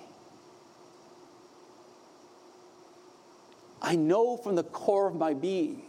I 3.81 3.95
know 3.95 4.37
from 4.37 4.55
the 4.55 4.63
core 4.63 5.07
of 5.07 5.15
my 5.15 5.33
being 5.33 5.81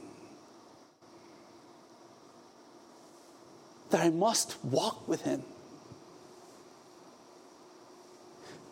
that 3.91 4.01
I 4.01 4.09
must 4.09 4.57
walk 4.65 5.07
with 5.07 5.23
him. 5.23 5.43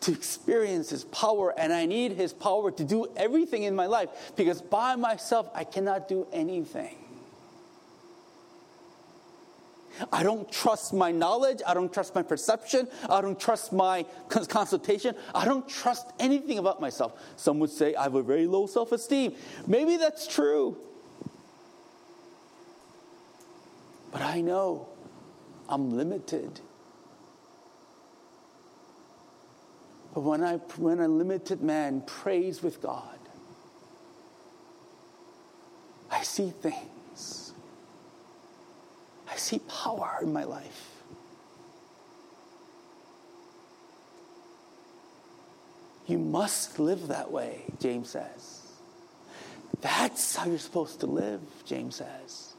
To 0.03 0.11
experience 0.11 0.89
His 0.89 1.05
power, 1.05 1.53
and 1.57 1.73
I 1.73 1.85
need 1.85 2.13
His 2.13 2.33
power 2.33 2.71
to 2.71 2.83
do 2.83 3.07
everything 3.15 3.63
in 3.63 3.75
my 3.75 3.85
life 3.85 4.09
because 4.35 4.61
by 4.61 4.95
myself 4.95 5.49
I 5.53 5.63
cannot 5.63 6.07
do 6.07 6.27
anything. 6.31 6.97
I 10.11 10.23
don't 10.23 10.51
trust 10.51 10.93
my 10.93 11.11
knowledge. 11.11 11.61
I 11.65 11.73
don't 11.73 11.93
trust 11.93 12.15
my 12.15 12.23
perception. 12.23 12.87
I 13.09 13.21
don't 13.21 13.39
trust 13.39 13.71
my 13.71 14.05
consultation. 14.29 15.15
I 15.35 15.45
don't 15.45 15.67
trust 15.69 16.07
anything 16.19 16.57
about 16.57 16.81
myself. 16.81 17.13
Some 17.35 17.59
would 17.59 17.69
say 17.69 17.93
I 17.95 18.03
have 18.03 18.15
a 18.15 18.23
very 18.23 18.47
low 18.47 18.65
self 18.65 18.91
esteem. 18.91 19.35
Maybe 19.67 19.97
that's 19.97 20.27
true. 20.27 20.77
But 24.11 24.21
I 24.21 24.41
know 24.41 24.87
I'm 25.69 25.95
limited. 25.95 26.59
But 30.13 30.21
when, 30.21 30.43
I, 30.43 30.57
when 30.77 30.99
a 30.99 31.07
limited 31.07 31.61
man 31.61 32.03
prays 32.05 32.61
with 32.61 32.81
God, 32.81 33.17
I 36.11 36.21
see 36.21 36.51
things. 36.51 37.53
I 39.27 39.35
see 39.35 39.59
power 39.67 40.19
in 40.21 40.31
my 40.31 40.43
life. 40.43 40.89
You 46.05 46.19
must 46.19 46.79
live 46.79 47.07
that 47.07 47.31
way, 47.31 47.63
James 47.79 48.09
says. 48.09 48.61
That's 49.81 50.35
how 50.35 50.45
you're 50.45 50.59
supposed 50.59 50.99
to 50.99 51.07
live, 51.07 51.41
James 51.65 51.95
says. 51.95 52.53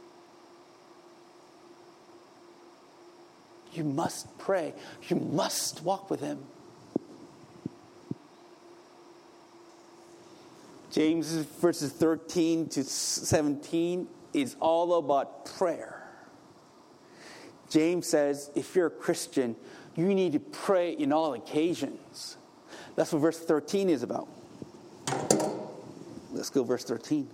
You 3.73 3.85
must 3.85 4.39
pray. 4.39 4.75
You 5.09 5.17
must 5.17 5.83
walk 5.83 6.11
with 6.11 6.21
Him. 6.21 6.45
James 10.95 11.33
verses 11.33 11.91
13 11.91 12.69
to 12.69 12.85
17 12.85 14.07
is 14.33 14.55
all 14.61 14.97
about 14.97 15.45
prayer. 15.45 16.09
James 17.69 18.07
says 18.07 18.49
if 18.55 18.77
you're 18.77 18.87
a 18.87 18.91
Christian, 18.91 19.57
you 19.97 20.15
need 20.15 20.35
to 20.35 20.39
pray 20.39 20.93
in 20.93 21.13
all 21.13 21.35
occasions. 21.35 22.37
That's 22.95 23.13
what 23.13 23.23
verse 23.23 23.41
13 23.41 23.91
is 23.91 24.05
about. 24.05 24.29
Let's 26.31 26.51
go, 26.51 26.63
verse 26.63 26.85
13. 26.85 27.29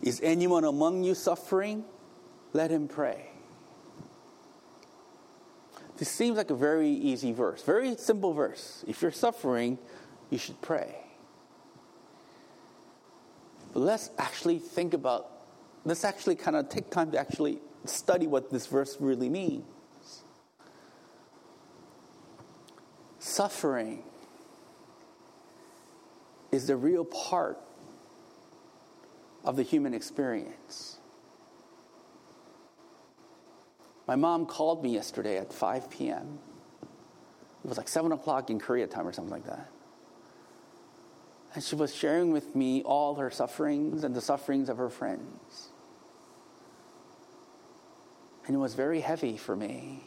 Is 0.00 0.20
anyone 0.22 0.62
among 0.62 1.02
you 1.02 1.16
suffering? 1.16 1.84
Let 2.52 2.70
him 2.70 2.86
pray. 2.86 3.31
This 6.02 6.10
seems 6.10 6.36
like 6.36 6.50
a 6.50 6.56
very 6.56 6.88
easy 6.88 7.30
verse, 7.30 7.62
very 7.62 7.96
simple 7.96 8.32
verse. 8.32 8.84
If 8.88 9.02
you're 9.02 9.12
suffering, 9.12 9.78
you 10.30 10.38
should 10.38 10.60
pray. 10.60 10.96
But 13.72 13.78
let's 13.78 14.10
actually 14.18 14.58
think 14.58 14.94
about, 14.94 15.30
let's 15.84 16.04
actually 16.04 16.34
kind 16.34 16.56
of 16.56 16.68
take 16.68 16.90
time 16.90 17.12
to 17.12 17.20
actually 17.20 17.60
study 17.84 18.26
what 18.26 18.50
this 18.50 18.66
verse 18.66 18.96
really 18.98 19.28
means. 19.28 19.64
Suffering 23.20 24.02
is 26.50 26.66
the 26.66 26.74
real 26.74 27.04
part 27.04 27.60
of 29.44 29.54
the 29.54 29.62
human 29.62 29.94
experience. 29.94 30.98
My 34.12 34.16
mom 34.16 34.44
called 34.44 34.82
me 34.82 34.90
yesterday 34.90 35.38
at 35.38 35.54
5 35.54 35.88
p.m. 35.88 36.38
It 37.64 37.68
was 37.68 37.78
like 37.78 37.88
7 37.88 38.12
o'clock 38.12 38.50
in 38.50 38.58
Korea 38.58 38.86
time 38.86 39.08
or 39.08 39.12
something 39.14 39.32
like 39.32 39.46
that. 39.46 39.70
And 41.54 41.64
she 41.64 41.76
was 41.76 41.94
sharing 41.94 42.30
with 42.30 42.54
me 42.54 42.82
all 42.82 43.14
her 43.14 43.30
sufferings 43.30 44.04
and 44.04 44.14
the 44.14 44.20
sufferings 44.20 44.68
of 44.68 44.76
her 44.76 44.90
friends. 44.90 45.70
And 48.46 48.54
it 48.54 48.58
was 48.58 48.74
very 48.74 49.00
heavy 49.00 49.38
for 49.38 49.56
me. 49.56 50.04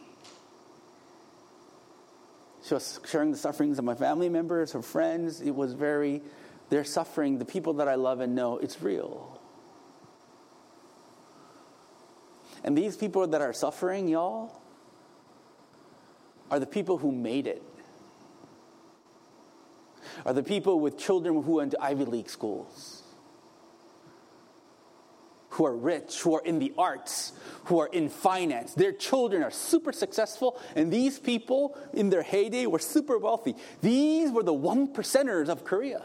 She 2.64 2.74
was 2.74 3.00
sharing 3.10 3.32
the 3.32 3.36
sufferings 3.36 3.76
of 3.80 3.84
my 3.84 3.96
family 3.96 4.28
members, 4.28 4.70
her 4.70 4.82
friends. 4.82 5.40
It 5.40 5.56
was 5.56 5.72
very, 5.72 6.22
their 6.70 6.84
suffering, 6.84 7.38
the 7.38 7.44
people 7.44 7.72
that 7.72 7.88
I 7.88 7.96
love 7.96 8.20
and 8.20 8.36
know, 8.36 8.58
it's 8.58 8.80
real. 8.80 9.40
And 12.66 12.76
these 12.76 12.96
people 12.96 13.26
that 13.26 13.40
are 13.40 13.52
suffering, 13.52 14.08
y'all, 14.08 14.60
are 16.50 16.60
the 16.60 16.66
people 16.66 16.98
who 16.98 17.12
made 17.12 17.46
it. 17.46 17.62
Are 20.24 20.32
the 20.32 20.42
people 20.42 20.80
with 20.80 20.98
children 20.98 21.42
who 21.42 21.54
went 21.54 21.70
to 21.72 21.82
Ivy 21.82 22.04
League 22.04 22.28
schools 22.28 23.04
who 25.56 25.64
are 25.64 25.74
rich, 25.74 26.20
who 26.20 26.34
are 26.34 26.42
in 26.44 26.58
the 26.58 26.70
arts, 26.76 27.32
who 27.64 27.78
are 27.78 27.86
in 27.86 28.10
finance. 28.10 28.74
Their 28.74 28.92
children 28.92 29.42
are 29.42 29.50
super 29.50 29.90
successful, 29.90 30.60
and 30.74 30.92
these 30.92 31.18
people 31.18 31.78
in 31.94 32.10
their 32.10 32.22
heyday 32.22 32.66
were 32.66 32.78
super 32.78 33.16
wealthy. 33.16 33.56
These 33.80 34.30
were 34.32 34.42
the 34.42 34.52
one 34.52 34.92
percenters 34.92 35.48
of 35.48 35.64
Korea. 35.64 36.02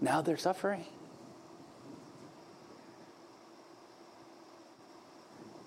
Now 0.00 0.22
they're 0.22 0.36
suffering. 0.36 0.84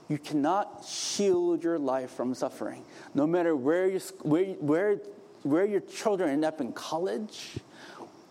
You 0.10 0.18
cannot 0.18 0.86
shield 0.86 1.64
your 1.64 1.78
life 1.78 2.12
from 2.12 2.34
suffering. 2.34 2.84
No 3.14 3.28
matter 3.28 3.56
where, 3.56 3.88
you, 3.88 4.00
where, 4.22 4.46
where, 4.46 4.96
where 5.44 5.66
your 5.66 5.82
children 5.82 6.30
end 6.30 6.46
up 6.46 6.62
in 6.62 6.72
college, 6.72 7.58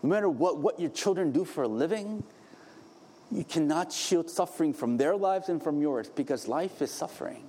no 0.01 0.09
matter 0.09 0.29
what, 0.29 0.57
what 0.57 0.79
your 0.79 0.89
children 0.89 1.31
do 1.31 1.45
for 1.45 1.63
a 1.63 1.67
living, 1.67 2.23
you 3.31 3.43
cannot 3.43 3.91
shield 3.91 4.29
suffering 4.29 4.73
from 4.73 4.97
their 4.97 5.15
lives 5.15 5.49
and 5.49 5.61
from 5.61 5.81
yours 5.81 6.09
because 6.09 6.47
life 6.47 6.81
is 6.81 6.91
suffering. 6.91 7.43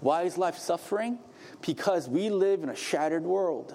Why 0.00 0.22
is 0.22 0.36
life 0.36 0.58
suffering? 0.58 1.18
Because 1.64 2.08
we 2.08 2.30
live 2.30 2.62
in 2.62 2.68
a 2.68 2.76
shattered 2.76 3.24
world. 3.24 3.74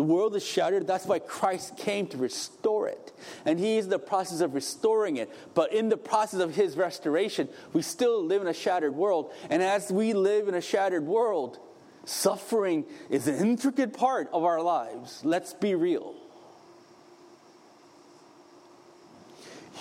The 0.00 0.06
world 0.06 0.34
is 0.34 0.42
shattered. 0.42 0.86
That's 0.86 1.04
why 1.04 1.18
Christ 1.18 1.76
came 1.76 2.06
to 2.06 2.16
restore 2.16 2.88
it. 2.88 3.12
And 3.44 3.58
He 3.58 3.76
is 3.76 3.84
in 3.84 3.90
the 3.90 3.98
process 3.98 4.40
of 4.40 4.54
restoring 4.54 5.18
it. 5.18 5.30
But 5.52 5.74
in 5.74 5.90
the 5.90 5.98
process 5.98 6.40
of 6.40 6.54
His 6.54 6.74
restoration, 6.74 7.50
we 7.74 7.82
still 7.82 8.24
live 8.24 8.40
in 8.40 8.48
a 8.48 8.54
shattered 8.54 8.94
world. 8.94 9.30
And 9.50 9.62
as 9.62 9.92
we 9.92 10.14
live 10.14 10.48
in 10.48 10.54
a 10.54 10.62
shattered 10.62 11.04
world, 11.04 11.58
Suffering 12.06 12.86
is 13.10 13.28
an 13.28 13.36
intricate 13.36 13.92
part 13.92 14.30
of 14.32 14.42
our 14.42 14.62
lives. 14.62 15.20
Let's 15.22 15.52
be 15.52 15.74
real. 15.74 16.14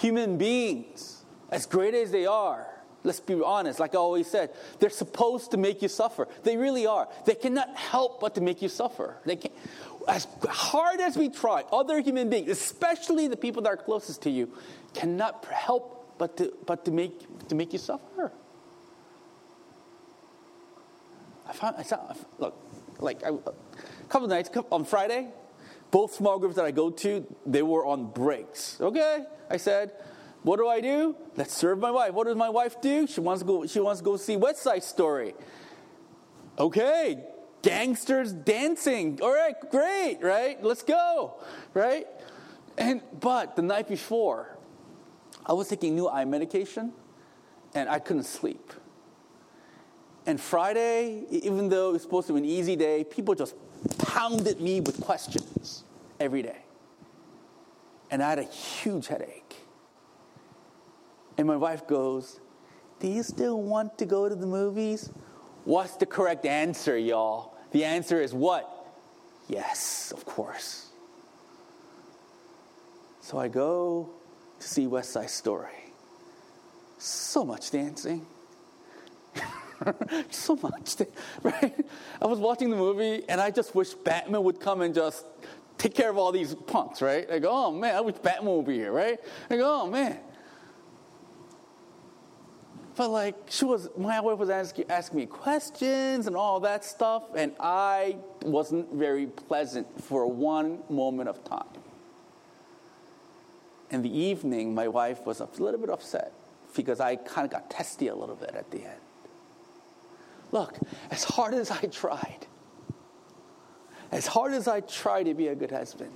Human 0.01 0.37
beings, 0.37 1.23
as 1.49 1.65
great 1.65 1.93
as 1.93 2.11
they 2.11 2.25
are, 2.25 2.67
let's 3.03 3.19
be 3.19 3.41
honest, 3.41 3.79
like 3.79 3.95
I 3.95 3.97
always 3.97 4.27
said, 4.27 4.51
they're 4.79 4.89
supposed 4.89 5.51
to 5.51 5.57
make 5.57 5.81
you 5.81 5.87
suffer. 5.87 6.27
They 6.43 6.57
really 6.57 6.85
are. 6.85 7.07
They 7.25 7.35
cannot 7.35 7.75
help 7.75 8.19
but 8.19 8.35
to 8.35 8.41
make 8.41 8.61
you 8.61 8.69
suffer. 8.69 9.17
They 9.25 9.37
can 9.37 9.51
as 10.09 10.27
hard 10.49 10.99
as 10.99 11.15
we 11.17 11.29
try, 11.29 11.63
other 11.71 12.01
human 12.01 12.29
beings, 12.29 12.49
especially 12.49 13.27
the 13.27 13.37
people 13.37 13.61
that 13.61 13.69
are 13.69 13.77
closest 13.77 14.23
to 14.23 14.29
you, 14.29 14.49
cannot 14.93 15.45
help 15.45 16.17
but 16.17 16.35
to, 16.37 16.53
but 16.65 16.83
to, 16.85 16.91
make, 16.91 17.47
to 17.47 17.55
make 17.55 17.71
you 17.71 17.79
suffer. 17.79 18.31
I 21.47 21.53
found, 21.53 21.75
I 21.77 21.83
saw, 21.83 22.13
look, 22.37 22.55
like 22.99 23.23
I, 23.23 23.29
a 23.29 24.09
couple 24.09 24.27
nights 24.27 24.49
on 24.71 24.83
Friday, 24.83 25.29
both 25.91 26.13
small 26.13 26.37
groups 26.39 26.55
that 26.55 26.65
I 26.65 26.71
go 26.71 26.89
to, 26.89 27.25
they 27.45 27.61
were 27.63 27.85
on 27.85 28.11
breaks. 28.11 28.79
Okay, 28.81 29.25
I 29.49 29.57
said, 29.57 29.93
what 30.43 30.57
do 30.57 30.67
I 30.67 30.81
do? 30.81 31.15
Let's 31.35 31.53
serve 31.53 31.79
my 31.79 31.91
wife. 31.91 32.13
What 32.13 32.27
does 32.27 32.35
my 32.35 32.49
wife 32.49 32.81
do? 32.81 33.07
She 33.07 33.19
wants 33.19 33.41
to 33.41 33.47
go. 33.47 33.65
She 33.65 33.79
wants 33.79 33.99
to 33.99 34.05
go 34.05 34.17
see 34.17 34.37
West 34.37 34.61
Side 34.61 34.83
Story. 34.83 35.33
Okay, 36.57 37.23
gangsters 37.61 38.31
dancing. 38.31 39.19
All 39.21 39.33
right, 39.33 39.55
great, 39.69 40.19
right? 40.21 40.61
Let's 40.63 40.83
go, 40.83 41.35
right? 41.73 42.07
And 42.77 43.01
but 43.19 43.55
the 43.55 43.61
night 43.61 43.87
before, 43.87 44.57
I 45.45 45.53
was 45.53 45.67
taking 45.67 45.95
new 45.95 46.07
eye 46.07 46.25
medication, 46.25 46.93
and 47.73 47.89
I 47.89 47.99
couldn't 47.99 48.23
sleep. 48.23 48.73
And 50.25 50.39
Friday, 50.39 51.25
even 51.29 51.69
though 51.69 51.89
it 51.89 51.93
was 51.93 52.01
supposed 52.03 52.27
to 52.27 52.33
be 52.33 52.39
an 52.39 52.45
easy 52.45 52.75
day, 52.75 53.03
people 53.03 53.33
just 53.35 53.55
pounded 53.97 54.61
me 54.61 54.81
with 54.81 55.01
questions 55.01 55.83
every 56.19 56.41
day. 56.41 56.57
And 58.11 58.21
I 58.21 58.29
had 58.29 58.39
a 58.39 58.43
huge 58.43 59.07
headache. 59.07 59.55
And 61.37 61.47
my 61.47 61.55
wife 61.55 61.87
goes, 61.87 62.39
Do 62.99 63.07
you 63.07 63.23
still 63.23 63.61
want 63.61 63.97
to 63.97 64.05
go 64.05 64.27
to 64.27 64.35
the 64.35 64.45
movies? 64.45 65.09
What's 65.65 65.95
the 65.95 66.05
correct 66.05 66.45
answer, 66.45 66.97
y'all? 66.97 67.53
The 67.71 67.85
answer 67.85 68.21
is 68.21 68.33
what? 68.33 68.67
Yes, 69.47 70.11
of 70.15 70.25
course. 70.25 70.87
So 73.21 73.37
I 73.37 73.47
go 73.47 74.09
to 74.59 74.67
see 74.67 74.87
West 74.87 75.11
Side 75.11 75.29
Story. 75.29 75.93
So 76.97 77.45
much 77.45 77.71
dancing. 77.71 78.25
so 80.29 80.55
much, 80.61 80.95
right? 81.43 81.85
I 82.21 82.25
was 82.25 82.39
watching 82.39 82.69
the 82.69 82.75
movie 82.75 83.23
and 83.29 83.39
I 83.39 83.51
just 83.51 83.75
wish 83.75 83.93
Batman 83.93 84.43
would 84.43 84.59
come 84.59 84.81
and 84.81 84.93
just 84.93 85.25
take 85.77 85.95
care 85.95 86.09
of 86.09 86.17
all 86.17 86.31
these 86.31 86.53
punks, 86.53 87.01
right? 87.01 87.27
Go, 87.41 87.49
oh 87.49 87.71
man, 87.71 87.95
I 87.95 88.01
wish 88.01 88.15
Batman 88.15 88.57
would 88.57 88.65
be 88.65 88.75
here, 88.75 88.91
right? 88.91 89.19
Go, 89.49 89.83
oh 89.83 89.87
man. 89.87 90.19
But 92.99 93.11
like 93.11 93.35
she 93.49 93.63
was, 93.63 93.87
my 93.97 94.19
wife 94.19 94.37
was 94.37 94.49
asking, 94.49 94.83
asking 94.89 95.19
me 95.19 95.25
questions 95.25 96.27
and 96.27 96.35
all 96.35 96.59
that 96.59 96.83
stuff, 96.83 97.23
and 97.33 97.53
I 97.57 98.17
wasn't 98.41 98.93
very 98.93 99.25
pleasant 99.25 99.87
for 100.03 100.27
one 100.27 100.79
moment 100.89 101.29
of 101.29 101.41
time. 101.45 101.63
In 103.89 104.01
the 104.01 104.13
evening, 104.13 104.75
my 104.75 104.89
wife 104.89 105.25
was 105.25 105.39
a 105.39 105.47
little 105.59 105.79
bit 105.79 105.89
upset 105.89 106.33
because 106.75 106.99
I 106.99 107.15
kind 107.15 107.45
of 107.45 107.51
got 107.51 107.69
testy 107.69 108.09
a 108.09 108.15
little 108.15 108.35
bit 108.35 108.53
at 108.53 108.69
the 108.69 108.83
end. 108.83 108.99
Look, 110.51 110.77
as 111.09 111.23
hard 111.23 111.53
as 111.53 111.71
I 111.71 111.83
tried, 111.83 112.47
as 114.11 114.27
hard 114.27 114.51
as 114.51 114.67
I 114.67 114.81
tried 114.81 115.23
to 115.23 115.33
be 115.33 115.47
a 115.47 115.55
good 115.55 115.71
husband, 115.71 116.11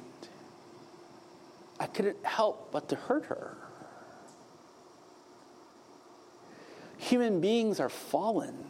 I 1.80 1.86
couldn't 1.86 2.26
help 2.26 2.74
but 2.74 2.90
to 2.90 2.98
hurt 2.98 3.24
her. 3.28 3.56
Human 7.10 7.42
beings 7.42 7.80
are 7.80 7.90
fallen. 7.90 8.66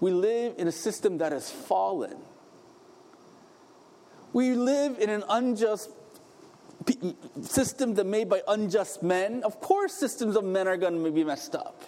We 0.00 0.10
live 0.10 0.54
in 0.58 0.66
a 0.66 0.72
system 0.72 1.18
that 1.18 1.32
is 1.32 1.48
fallen. 1.50 2.16
We 4.32 4.54
live 4.54 4.98
in 4.98 5.10
an 5.10 5.22
unjust 5.28 5.90
system 7.42 7.94
that 7.94 8.04
made 8.06 8.28
by 8.28 8.42
unjust 8.48 9.04
men. 9.04 9.44
Of 9.44 9.60
course, 9.60 9.94
systems 9.94 10.36
of 10.36 10.42
men 10.42 10.66
are 10.66 10.76
going 10.76 11.02
to 11.02 11.10
be 11.12 11.22
messed 11.22 11.54
up. 11.54 11.84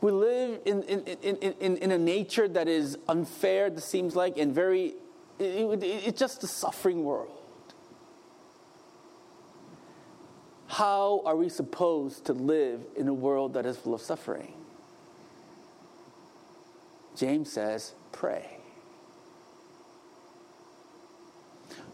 We 0.00 0.10
live 0.10 0.60
in, 0.66 0.82
in, 0.82 1.04
in, 1.04 1.36
in, 1.36 1.76
in 1.76 1.90
a 1.92 1.98
nature 1.98 2.48
that 2.48 2.66
is 2.66 2.98
unfair, 3.08 3.66
it 3.66 3.80
seems 3.80 4.16
like, 4.16 4.36
and 4.36 4.52
very, 4.52 4.94
it, 5.38 5.44
it, 5.44 5.82
it's 5.84 6.18
just 6.18 6.42
a 6.42 6.48
suffering 6.48 7.04
world. 7.04 7.45
How 10.76 11.22
are 11.24 11.34
we 11.34 11.48
supposed 11.48 12.26
to 12.26 12.34
live 12.34 12.82
in 12.96 13.08
a 13.08 13.14
world 13.14 13.54
that 13.54 13.64
is 13.64 13.78
full 13.78 13.94
of 13.94 14.02
suffering? 14.02 14.52
James 17.16 17.50
says, 17.50 17.94
pray. 18.12 18.58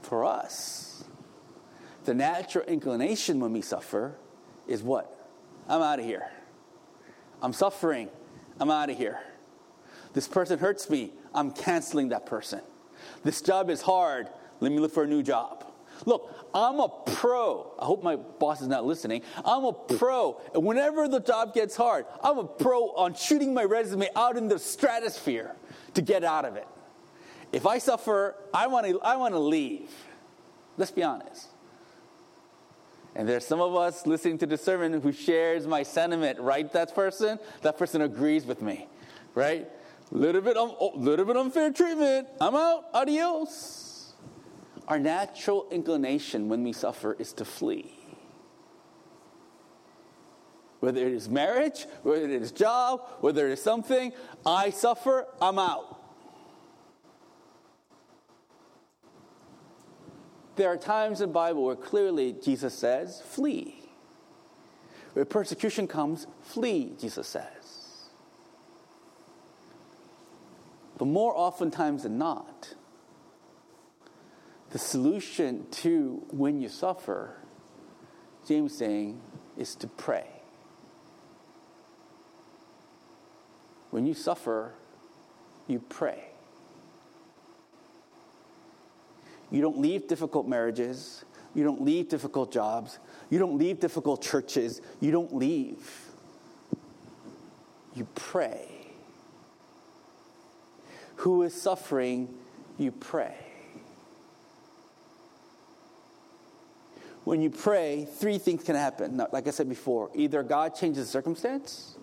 For 0.01 0.25
us, 0.25 1.05
the 2.07 2.12
natural 2.12 2.64
inclination 2.64 3.38
when 3.38 3.53
we 3.53 3.62
suffer 3.62 4.16
is 4.66 4.83
what? 4.83 5.29
I'm 5.68 5.81
out 5.81 6.01
of 6.01 6.05
here. 6.05 6.33
I'm 7.40 7.53
suffering. 7.53 8.09
I'm 8.59 8.73
out 8.73 8.90
of 8.90 8.99
here. 8.99 9.21
This 10.12 10.27
person 10.27 10.59
hurts 10.59 10.90
me. 10.90 11.12
I'm 11.33 11.53
canceling 11.53 12.09
that 12.09 12.27
person. 12.27 12.62
This 13.23 13.42
job 13.42 13.71
is 13.71 13.83
hard. 13.83 14.27
Let 14.59 14.73
me 14.73 14.81
look 14.81 14.92
for 14.92 15.05
a 15.05 15.09
new 15.09 15.23
job. 15.23 15.62
Look, 16.04 16.48
I'm 16.54 16.80
a 16.80 16.88
pro. 16.88 17.72
I 17.78 17.84
hope 17.84 18.02
my 18.02 18.16
boss 18.16 18.60
is 18.60 18.68
not 18.68 18.84
listening. 18.84 19.22
I'm 19.44 19.64
a 19.64 19.72
pro. 19.72 20.40
And 20.54 20.64
whenever 20.64 21.08
the 21.08 21.20
job 21.20 21.54
gets 21.54 21.76
hard, 21.76 22.06
I'm 22.22 22.38
a 22.38 22.44
pro 22.44 22.90
on 22.94 23.14
shooting 23.14 23.54
my 23.54 23.64
resume 23.64 24.08
out 24.16 24.36
in 24.36 24.48
the 24.48 24.58
stratosphere 24.58 25.54
to 25.94 26.02
get 26.02 26.24
out 26.24 26.44
of 26.44 26.56
it. 26.56 26.66
If 27.52 27.66
I 27.66 27.78
suffer, 27.78 28.34
I 28.52 28.66
want 28.66 28.86
to 28.86 29.00
I 29.02 29.16
want 29.16 29.34
to 29.34 29.38
leave. 29.38 29.90
Let's 30.76 30.90
be 30.90 31.02
honest. 31.02 31.48
And 33.14 33.28
there's 33.28 33.46
some 33.46 33.60
of 33.60 33.76
us 33.76 34.06
listening 34.06 34.38
to 34.38 34.46
the 34.46 34.56
sermon 34.56 35.00
who 35.00 35.12
shares 35.12 35.66
my 35.66 35.82
sentiment, 35.82 36.40
right? 36.40 36.72
That 36.72 36.94
person, 36.94 37.38
that 37.60 37.76
person 37.76 38.00
agrees 38.00 38.46
with 38.46 38.62
me, 38.62 38.88
right? 39.34 39.68
Little 40.10 40.40
bit, 40.40 40.56
um, 40.56 40.74
oh, 40.80 40.92
little 40.94 41.26
bit 41.26 41.36
unfair 41.36 41.70
treatment. 41.72 42.28
I'm 42.40 42.56
out. 42.56 42.86
Adios. 42.94 43.91
Our 44.92 44.98
natural 44.98 45.66
inclination 45.70 46.50
when 46.50 46.62
we 46.62 46.74
suffer 46.74 47.16
is 47.18 47.33
to 47.35 47.46
flee. 47.46 47.98
Whether 50.81 51.07
it 51.07 51.14
is 51.14 51.31
marriage, 51.31 51.87
whether 52.02 52.26
it 52.26 52.42
is 52.42 52.52
job, 52.52 53.00
whether 53.20 53.48
it 53.48 53.52
is 53.52 53.62
something, 53.62 54.12
I 54.44 54.68
suffer, 54.68 55.24
I'm 55.40 55.59
out. 55.59 55.98
There 60.57 60.68
are 60.68 60.76
times 60.76 61.22
in 61.22 61.31
the 61.31 61.33
Bible 61.33 61.64
where 61.64 61.74
clearly 61.74 62.35
Jesus 62.44 62.74
says, 62.74 63.22
flee. 63.22 63.88
Where 65.14 65.24
persecution 65.24 65.88
comes, 65.88 66.26
flee, 66.42 66.92
Jesus 67.00 67.26
says. 67.26 68.11
But 70.98 71.07
more 71.07 71.33
oftentimes 71.35 72.02
than 72.02 72.18
not, 72.18 72.74
the 74.72 74.78
solution 74.78 75.66
to 75.70 76.22
when 76.30 76.61
you 76.61 76.68
suffer, 76.68 77.37
James 78.48 78.76
saying, 78.76 79.20
is 79.58 79.74
to 79.76 79.87
pray. 79.87 80.26
When 83.90 84.06
you 84.06 84.14
suffer, 84.14 84.72
you 85.68 85.78
pray. 85.78 86.24
You 89.50 89.61
don't 89.61 89.78
leave 89.78 90.08
difficult 90.08 90.48
marriages. 90.48 91.22
You 91.54 91.64
don't 91.64 91.82
leave 91.82 92.08
difficult 92.08 92.50
jobs. 92.50 92.98
You 93.28 93.38
don't 93.38 93.58
leave 93.58 93.78
difficult 93.78 94.22
churches. 94.22 94.80
You 95.00 95.11
don't 95.11 95.35
leave. 95.35 96.08
You 97.94 98.06
pray. 98.14 98.70
Who 101.16 101.42
is 101.42 101.52
suffering, 101.61 102.35
you 102.78 102.90
pray. 102.90 103.51
When 107.24 107.40
you 107.40 107.50
pray, 107.50 108.04
three 108.04 108.38
things 108.38 108.64
can 108.64 108.74
happen. 108.74 109.24
Like 109.32 109.46
I 109.46 109.50
said 109.50 109.68
before, 109.68 110.11
either 110.14 110.42
God 110.42 110.74
changes 110.74 111.06
the 111.06 111.11
circumstance, 111.11 111.96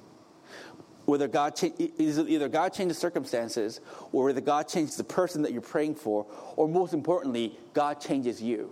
whether 1.05 1.27
God 1.27 1.55
cha- 1.55 1.75
either 1.77 2.47
God 2.47 2.73
changes 2.73 2.97
circumstances 2.97 3.81
or 4.13 4.25
whether 4.25 4.39
God 4.39 4.69
changes 4.69 4.95
the 4.95 5.03
person 5.03 5.41
that 5.41 5.51
you're 5.51 5.61
praying 5.61 5.95
for, 5.95 6.25
or 6.55 6.67
most 6.69 6.93
importantly, 6.93 7.57
God 7.73 7.99
changes 7.99 8.41
you. 8.41 8.71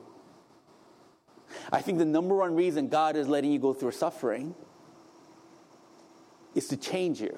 I 1.71 1.81
think 1.81 1.97
the 1.97 2.05
number 2.05 2.36
one 2.36 2.55
reason 2.55 2.88
God 2.88 3.15
is 3.15 3.27
letting 3.27 3.51
you 3.51 3.60
go 3.60 3.73
through 3.73 3.91
suffering 3.91 4.55
is 6.55 6.67
to 6.69 6.77
change 6.77 7.19
you. 7.21 7.38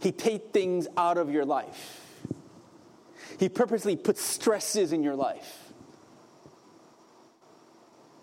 He 0.00 0.12
takes 0.12 0.50
things 0.52 0.86
out 0.96 1.18
of 1.18 1.30
your 1.30 1.44
life. 1.44 2.00
He 3.38 3.48
purposely 3.48 3.96
puts 3.96 4.22
stresses 4.22 4.92
in 4.92 5.02
your 5.02 5.14
life 5.14 5.65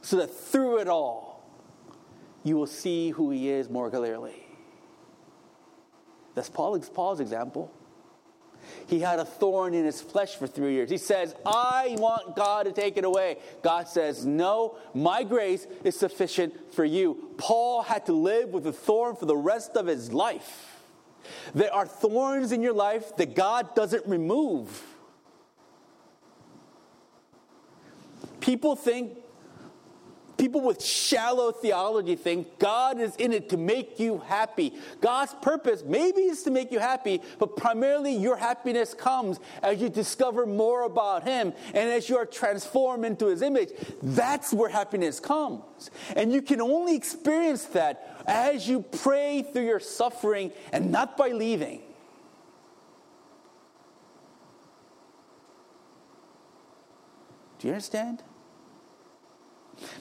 so 0.03 0.17
that 0.17 0.27
through 0.27 0.79
it 0.79 0.87
all, 0.87 1.49
you 2.43 2.57
will 2.57 2.67
see 2.67 3.09
who 3.09 3.31
he 3.31 3.49
is 3.49 3.69
more 3.69 3.89
clearly. 3.89 4.45
That's 6.35 6.49
Paul's, 6.49 6.89
Paul's 6.89 7.21
example. 7.21 7.71
He 8.87 8.99
had 8.99 9.19
a 9.19 9.25
thorn 9.25 9.73
in 9.73 9.85
his 9.85 10.01
flesh 10.01 10.35
for 10.35 10.45
three 10.45 10.73
years. 10.73 10.89
He 10.89 10.97
says, 10.97 11.35
I 11.45 11.95
want 11.99 12.35
God 12.35 12.63
to 12.63 12.73
take 12.73 12.97
it 12.97 13.05
away. 13.05 13.37
God 13.61 13.87
says, 13.87 14.25
No, 14.25 14.77
my 14.93 15.23
grace 15.23 15.67
is 15.83 15.97
sufficient 15.97 16.73
for 16.73 16.83
you. 16.83 17.33
Paul 17.37 17.81
had 17.81 18.05
to 18.07 18.13
live 18.13 18.49
with 18.49 18.67
a 18.67 18.73
thorn 18.73 19.15
for 19.15 19.25
the 19.25 19.35
rest 19.35 19.75
of 19.75 19.87
his 19.87 20.11
life. 20.13 20.81
There 21.53 21.73
are 21.73 21.85
thorns 21.85 22.51
in 22.51 22.61
your 22.61 22.73
life 22.73 23.15
that 23.17 23.35
God 23.35 23.73
doesn't 23.75 24.05
remove. 24.05 24.83
People 28.41 28.75
think 28.75 29.22
people 30.37 30.61
with 30.61 30.83
shallow 30.83 31.51
theology 31.51 32.15
think 32.15 32.59
God 32.59 32.99
is 32.99 33.15
in 33.17 33.31
it 33.31 33.49
to 33.49 33.57
make 33.57 33.99
you 33.99 34.19
happy. 34.19 34.73
God's 35.01 35.33
purpose 35.41 35.83
maybe 35.85 36.21
is 36.21 36.43
to 36.43 36.51
make 36.51 36.71
you 36.71 36.79
happy, 36.79 37.21
but 37.39 37.55
primarily 37.55 38.15
your 38.15 38.35
happiness 38.35 38.93
comes 38.93 39.39
as 39.61 39.81
you 39.81 39.89
discover 39.89 40.45
more 40.45 40.83
about 40.83 41.23
Him 41.23 41.53
and 41.67 41.89
as 41.89 42.09
you 42.09 42.17
are 42.17 42.25
transformed 42.25 43.05
into 43.05 43.27
His 43.27 43.41
image. 43.41 43.69
That's 44.01 44.53
where 44.53 44.69
happiness 44.69 45.19
comes. 45.19 45.89
And 46.15 46.31
you 46.31 46.41
can 46.41 46.61
only 46.61 46.95
experience 46.95 47.65
that 47.65 48.23
as 48.27 48.67
you 48.67 48.81
pray 48.81 49.43
through 49.43 49.65
your 49.65 49.79
suffering 49.79 50.51
and 50.71 50.91
not 50.91 51.17
by 51.17 51.29
leaving. 51.29 51.81
Do 57.59 57.67
you 57.67 57.73
understand? 57.73 58.23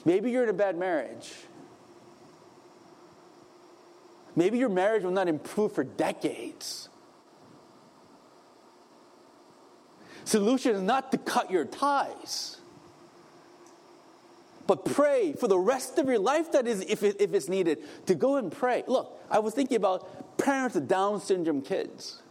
Maybe 0.05 0.31
you're 0.31 0.43
in 0.43 0.49
a 0.49 0.53
bad 0.53 0.77
marriage. 0.77 1.33
Maybe 4.35 4.57
your 4.57 4.69
marriage 4.69 5.03
will 5.03 5.11
not 5.11 5.27
improve 5.27 5.73
for 5.73 5.83
decades. 5.83 6.89
Solution 10.25 10.75
is 10.75 10.81
not 10.81 11.11
to 11.11 11.17
cut 11.17 11.51
your 11.51 11.65
ties, 11.65 12.57
but 14.65 14.85
pray 14.85 15.33
for 15.33 15.47
the 15.47 15.59
rest 15.59 15.99
of 15.99 16.07
your 16.07 16.19
life. 16.19 16.53
That 16.53 16.65
is, 16.65 16.81
if, 16.81 17.03
it, 17.03 17.17
if 17.19 17.33
it's 17.33 17.49
needed, 17.49 17.79
to 18.07 18.15
go 18.15 18.37
and 18.37 18.51
pray. 18.51 18.83
Look, 18.87 19.21
I 19.29 19.39
was 19.39 19.53
thinking 19.53 19.77
about 19.77 20.37
parents 20.37 20.75
of 20.75 20.87
Down 20.87 21.19
syndrome 21.19 21.61
kids 21.61 22.21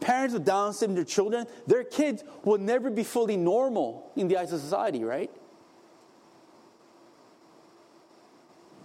parents 0.00 0.34
with 0.34 0.44
Down 0.44 0.72
syndrome, 0.72 0.96
their 0.96 1.04
children, 1.04 1.46
their 1.66 1.84
kids 1.84 2.24
will 2.44 2.58
never 2.58 2.90
be 2.90 3.04
fully 3.04 3.36
normal 3.36 4.10
in 4.16 4.28
the 4.28 4.36
eyes 4.36 4.52
of 4.52 4.60
society, 4.60 5.04
right? 5.04 5.30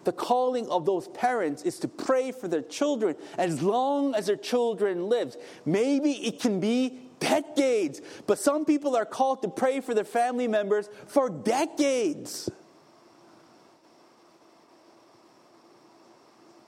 The 0.03 0.11
calling 0.11 0.67
of 0.69 0.85
those 0.85 1.07
parents 1.09 1.63
is 1.63 1.79
to 1.79 1.87
pray 1.87 2.31
for 2.31 2.47
their 2.47 2.61
children 2.61 3.15
as 3.37 3.61
long 3.61 4.15
as 4.15 4.25
their 4.25 4.35
children 4.35 5.07
live. 5.07 5.35
Maybe 5.65 6.11
it 6.27 6.41
can 6.41 6.59
be 6.59 6.99
decades, 7.19 8.01
but 8.27 8.37
some 8.37 8.65
people 8.65 8.95
are 8.95 9.05
called 9.05 9.41
to 9.43 9.47
pray 9.47 9.79
for 9.79 9.93
their 9.93 10.03
family 10.03 10.47
members 10.47 10.89
for 11.07 11.29
decades. 11.29 12.49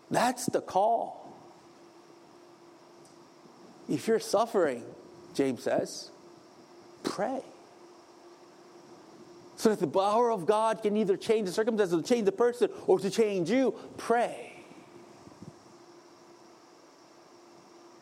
That's 0.10 0.46
the 0.46 0.62
call. 0.62 1.25
If 3.90 4.08
you're 4.08 4.20
suffering, 4.20 4.84
James 5.34 5.64
says, 5.64 6.10
pray. 7.04 7.42
So 9.58 9.70
that 9.70 9.80
the 9.80 9.88
power 9.88 10.32
of 10.32 10.46
God 10.46 10.82
can 10.82 10.98
either 10.98 11.16
change 11.16 11.48
the 11.48 11.54
circumstances, 11.54 11.98
or 11.98 12.04
change 12.04 12.26
the 12.26 12.32
person, 12.32 12.70
or 12.88 13.00
to 13.00 13.10
change 13.10 13.50
you, 13.50 13.76
pray. 13.98 14.54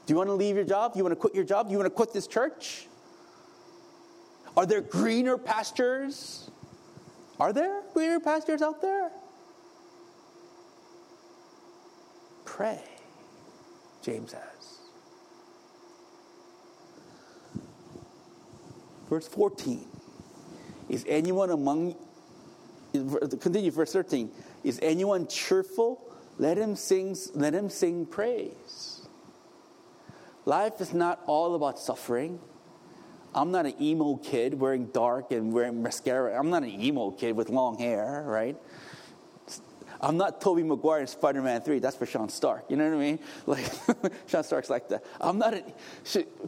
Do 0.05 0.13
you 0.13 0.17
want 0.17 0.29
to 0.29 0.33
leave 0.33 0.55
your 0.55 0.65
job? 0.65 0.93
Do 0.93 0.99
you 0.99 1.03
want 1.03 1.13
to 1.13 1.19
quit 1.19 1.35
your 1.35 1.45
job? 1.45 1.67
Do 1.67 1.71
you 1.71 1.77
want 1.77 1.85
to 1.85 1.95
quit 1.95 2.11
this 2.11 2.27
church? 2.27 2.87
Are 4.57 4.65
there 4.65 4.81
greener 4.81 5.37
pastures? 5.37 6.49
Are 7.39 7.53
there 7.53 7.81
greener 7.93 8.19
pastures 8.19 8.61
out 8.61 8.81
there? 8.81 9.11
Pray, 12.45 12.83
James 14.03 14.31
says. 14.31 14.52
Verse 19.13 19.27
14. 19.27 19.85
Is 20.89 21.05
anyone 21.07 21.51
among 21.51 21.95
continue 23.39 23.69
verse 23.69 23.93
13. 23.93 24.31
Is 24.63 24.79
anyone 24.81 25.27
cheerful? 25.27 26.01
Let 26.39 26.57
him 26.57 26.75
sing 26.75 27.15
let 27.35 27.53
him 27.53 27.69
sing 27.69 28.07
praise. 28.07 29.07
Life 30.45 30.81
is 30.81 30.95
not 30.95 31.21
all 31.27 31.53
about 31.53 31.77
suffering. 31.77 32.39
I'm 33.35 33.51
not 33.51 33.67
an 33.67 33.75
emo 33.79 34.15
kid 34.15 34.59
wearing 34.59 34.87
dark 34.87 35.31
and 35.31 35.53
wearing 35.53 35.83
mascara. 35.83 36.35
I'm 36.35 36.49
not 36.49 36.63
an 36.63 36.81
emo 36.81 37.11
kid 37.11 37.35
with 37.35 37.49
long 37.49 37.77
hair, 37.77 38.23
right? 38.25 38.57
I'm 40.01 40.17
not 40.17 40.41
Tobey 40.41 40.63
Maguire 40.63 41.01
in 41.01 41.07
Spider 41.07 41.43
Man 41.43 41.61
3. 41.61 41.77
That's 41.77 41.95
for 41.95 42.07
Sean 42.07 42.29
Stark. 42.29 42.65
You 42.67 42.77
know 42.77 42.89
what 42.89 42.95
I 42.95 42.99
mean? 42.99 43.19
Like, 43.45 43.71
Sean 44.27 44.43
Stark's 44.43 44.71
like 44.71 44.89
that. 44.89 45.05
I'm 45.21 45.37
not 45.37 45.53
a, 45.53 45.63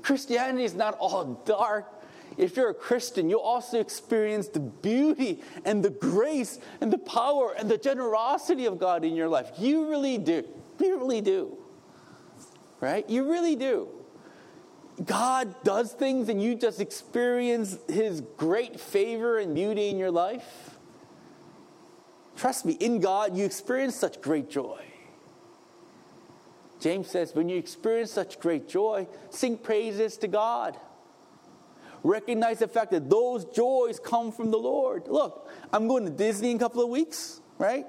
Christianity 0.01 0.65
is 0.65 0.73
not 0.73 0.97
all 0.99 1.25
dark. 1.45 1.91
If 2.38 2.58
you're 2.58 2.69
a 2.69 2.74
Christian, 2.74 3.30
you'll 3.30 3.39
also 3.39 3.80
experience 3.80 4.50
the 4.50 4.60
beauty 4.60 5.41
and 5.63 5.84
the 5.84 5.89
grace 5.89 6.60
and 6.82 6.91
the 6.91 6.98
power 6.98 7.54
and 7.58 7.69
the 7.69 7.78
generosity 7.78 8.65
of 8.65 8.78
God 8.78 9.06
in 9.06 9.15
your 9.15 9.30
life. 9.30 9.52
You 9.58 9.89
really 9.89 10.17
do. 10.17 10.43
You 10.80 10.98
really 10.98 11.21
do. 11.21 11.58
Right? 12.82 13.10
You 13.10 13.30
really 13.32 13.56
do. 13.56 13.88
God 15.04 15.56
does 15.63 15.93
things 15.93 16.30
and 16.30 16.41
you 16.41 16.56
just 16.56 16.80
experience 16.80 17.78
His 17.88 18.21
great 18.38 18.80
favor 18.80 19.39
and 19.39 19.54
beauty 19.56 19.89
in 19.89 19.98
your 19.98 20.12
life. 20.12 20.78
Trust 22.36 22.65
me, 22.65 22.74
in 22.74 23.00
God, 23.00 23.38
you 23.38 23.45
experience 23.45 23.95
such 23.95 24.21
great 24.21 24.50
joy. 24.50 24.82
James 26.80 27.10
says, 27.10 27.34
when 27.34 27.48
you 27.50 27.58
experience 27.58 28.12
such 28.12 28.39
great 28.39 28.67
joy, 28.67 29.08
sing 29.30 29.58
praises 29.58 30.17
to 30.17 30.28
God. 30.28 30.78
Recognize 32.06 32.60
the 32.60 32.68
fact 32.68 32.91
that 32.91 33.10
those 33.10 33.46
joys 33.46 34.00
come 34.00 34.32
from 34.32 34.52
the 34.52 34.60
Lord. 34.60 35.08
Look, 35.08 35.50
I'm 35.74 35.88
going 35.88 36.06
to 36.06 36.12
Disney 36.12 36.52
in 36.52 36.58
a 36.58 36.60
couple 36.60 36.84
of 36.84 36.89
weeks, 36.89 37.41
right? 37.58 37.88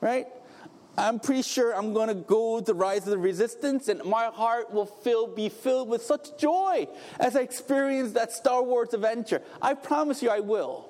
Right? 0.00 0.26
I'm 0.98 1.20
pretty 1.20 1.42
sure 1.42 1.72
I'm 1.72 1.94
going 1.94 2.08
to 2.08 2.14
go 2.14 2.60
to 2.60 2.74
Rise 2.74 3.04
of 3.04 3.12
the 3.12 3.18
Resistance, 3.18 3.86
and 3.86 4.02
my 4.02 4.24
heart 4.24 4.72
will 4.72 4.86
fill, 4.86 5.28
be 5.28 5.48
filled 5.48 5.88
with 5.88 6.02
such 6.02 6.36
joy 6.36 6.88
as 7.20 7.36
I 7.36 7.42
experience 7.42 8.14
that 8.14 8.32
Star 8.32 8.64
Wars 8.64 8.94
adventure. 8.94 9.42
I 9.62 9.74
promise 9.74 10.24
you 10.24 10.30
I 10.30 10.40
will. 10.40 10.88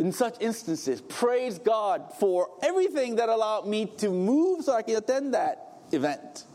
In 0.00 0.10
such 0.10 0.34
instances, 0.40 1.00
praise 1.02 1.60
God 1.60 2.12
for 2.18 2.50
everything 2.64 3.14
that 3.16 3.28
allowed 3.28 3.68
me 3.68 3.86
to 3.98 4.10
move 4.10 4.64
so 4.64 4.72
I 4.72 4.82
can 4.82 4.96
attend 4.96 5.34
that 5.34 5.82
event. 5.92 6.46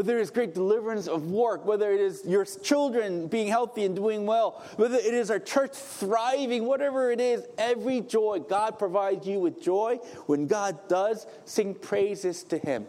Whether 0.00 0.16
it 0.16 0.22
is 0.22 0.30
great 0.30 0.54
deliverance 0.54 1.06
of 1.08 1.30
work, 1.30 1.66
whether 1.66 1.92
it 1.92 2.00
is 2.00 2.22
your 2.24 2.46
children 2.46 3.26
being 3.26 3.48
healthy 3.48 3.84
and 3.84 3.94
doing 3.94 4.24
well, 4.24 4.64
whether 4.76 4.96
it 4.96 5.12
is 5.12 5.30
our 5.30 5.38
church 5.38 5.72
thriving, 5.72 6.64
whatever 6.64 7.10
it 7.10 7.20
is, 7.20 7.44
every 7.58 8.00
joy, 8.00 8.38
God 8.38 8.78
provides 8.78 9.26
you 9.26 9.38
with 9.40 9.62
joy. 9.62 9.96
When 10.24 10.46
God 10.46 10.88
does, 10.88 11.26
sing 11.44 11.74
praises 11.74 12.44
to 12.44 12.56
Him. 12.56 12.86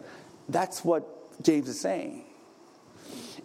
That's 0.48 0.82
what 0.86 1.42
James 1.42 1.68
is 1.68 1.78
saying. 1.78 2.24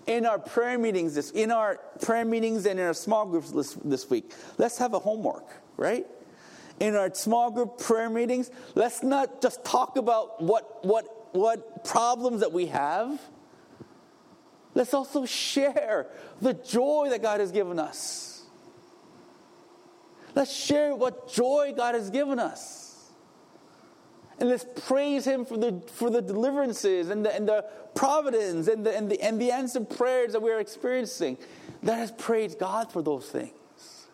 In 0.06 0.26
our 0.26 0.40
prayer 0.40 0.80
meetings, 0.80 1.16
this, 1.16 1.32
in 1.32 1.52
our 1.52 1.76
prayer 2.00 2.24
meetings 2.24 2.66
and 2.66 2.80
in 2.80 2.86
our 2.86 2.94
small 2.94 3.26
groups 3.26 3.52
this, 3.52 3.74
this 3.84 4.10
week, 4.10 4.32
let's 4.58 4.78
have 4.78 4.94
a 4.94 5.00
homework, 5.00 5.44
right? 5.76 6.08
In 6.80 6.96
our 6.96 7.14
small 7.14 7.52
group 7.52 7.80
prayer 7.80 8.10
meetings, 8.10 8.50
let's 8.76 9.04
not 9.04 9.42
just 9.42 9.66
talk 9.66 9.98
about 9.98 10.42
what, 10.42 10.86
what, 10.86 11.36
what 11.36 11.84
problems 11.84 12.40
that 12.40 12.54
we 12.54 12.68
have 12.68 13.20
Let's 14.78 14.94
also 14.94 15.26
share 15.26 16.06
the 16.40 16.54
joy 16.54 17.08
that 17.10 17.24
God 17.24 17.40
has 17.40 17.52
given 17.52 17.80
us. 17.80 18.44
Let's 20.36 20.54
share 20.54 20.96
what 20.96 21.28
joy 21.28 21.74
God 21.76 21.96
has 21.96 22.12
given 22.12 22.38
us. 22.38 23.10
And 24.40 24.50
let's 24.50 24.68
praise 24.86 25.26
Him 25.26 25.46
for 25.46 25.58
the, 25.58 25.82
for 25.94 26.12
the 26.12 26.22
deliverances 26.22 27.10
and 27.10 27.26
the, 27.26 27.34
and 27.34 27.48
the 27.48 27.66
providence 27.96 28.68
and 28.68 28.86
the, 28.86 28.96
and, 28.96 29.10
the, 29.10 29.20
and 29.20 29.42
the 29.42 29.52
answered 29.52 29.90
prayers 29.90 30.34
that 30.34 30.44
we're 30.44 30.60
experiencing. 30.60 31.40
Let 31.82 31.98
us 31.98 32.12
praise 32.16 32.54
God 32.54 32.92
for 32.92 33.02
those 33.02 33.28
things. 33.28 34.06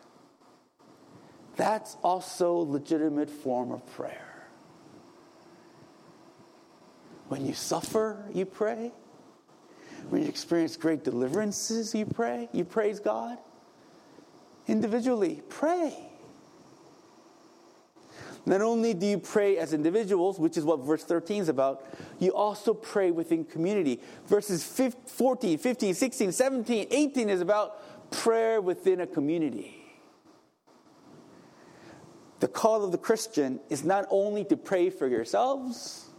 That's 1.57 1.97
also 2.01 2.53
legitimate 2.53 3.29
form 3.29 3.73
of 3.73 3.85
prayer. 3.97 4.47
When 7.27 7.45
you 7.45 7.53
suffer, 7.53 8.23
you 8.33 8.45
pray. 8.45 8.93
When 10.09 10.23
you 10.23 10.27
experience 10.27 10.75
great 10.77 11.03
deliverances, 11.03 11.93
you 11.95 12.05
pray. 12.05 12.49
You 12.51 12.65
praise 12.65 12.99
God. 12.99 13.37
Individually, 14.67 15.41
pray. 15.49 16.09
Not 18.45 18.61
only 18.61 18.93
do 18.93 19.05
you 19.05 19.19
pray 19.19 19.57
as 19.57 19.73
individuals, 19.73 20.37
which 20.37 20.57
is 20.57 20.65
what 20.65 20.79
verse 20.79 21.03
13 21.03 21.43
is 21.43 21.49
about, 21.49 21.85
you 22.19 22.33
also 22.35 22.73
pray 22.73 23.09
within 23.09 23.45
community. 23.45 24.01
Verses 24.27 24.63
14, 24.63 25.57
15, 25.57 25.93
16, 25.93 26.31
17, 26.31 26.87
18 26.91 27.29
is 27.29 27.39
about 27.41 28.11
prayer 28.11 28.59
within 28.61 29.01
a 29.01 29.07
community. 29.07 29.79
The 32.41 32.49
call 32.49 32.83
of 32.83 32.91
the 32.91 32.97
Christian 32.97 33.61
is 33.69 33.85
not 33.85 34.05
only 34.09 34.43
to 34.45 34.57
pray 34.57 34.89
for 34.89 35.07
yourselves, 35.07 36.09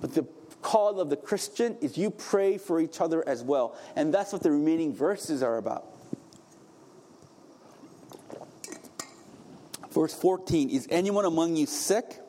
but 0.00 0.14
to 0.14 0.26
call 0.62 1.00
of 1.00 1.10
the 1.10 1.16
Christian 1.16 1.76
is 1.80 1.96
you 1.96 2.10
pray 2.10 2.58
for 2.58 2.80
each 2.80 3.00
other 3.00 3.26
as 3.28 3.42
well. 3.42 3.76
And 3.96 4.12
that's 4.12 4.32
what 4.32 4.42
the 4.42 4.50
remaining 4.50 4.94
verses 4.94 5.42
are 5.42 5.56
about. 5.56 5.86
Verse 9.90 10.14
14 10.14 10.70
Is 10.70 10.86
anyone 10.90 11.24
among 11.24 11.56
you 11.56 11.66
sick? 11.66 12.20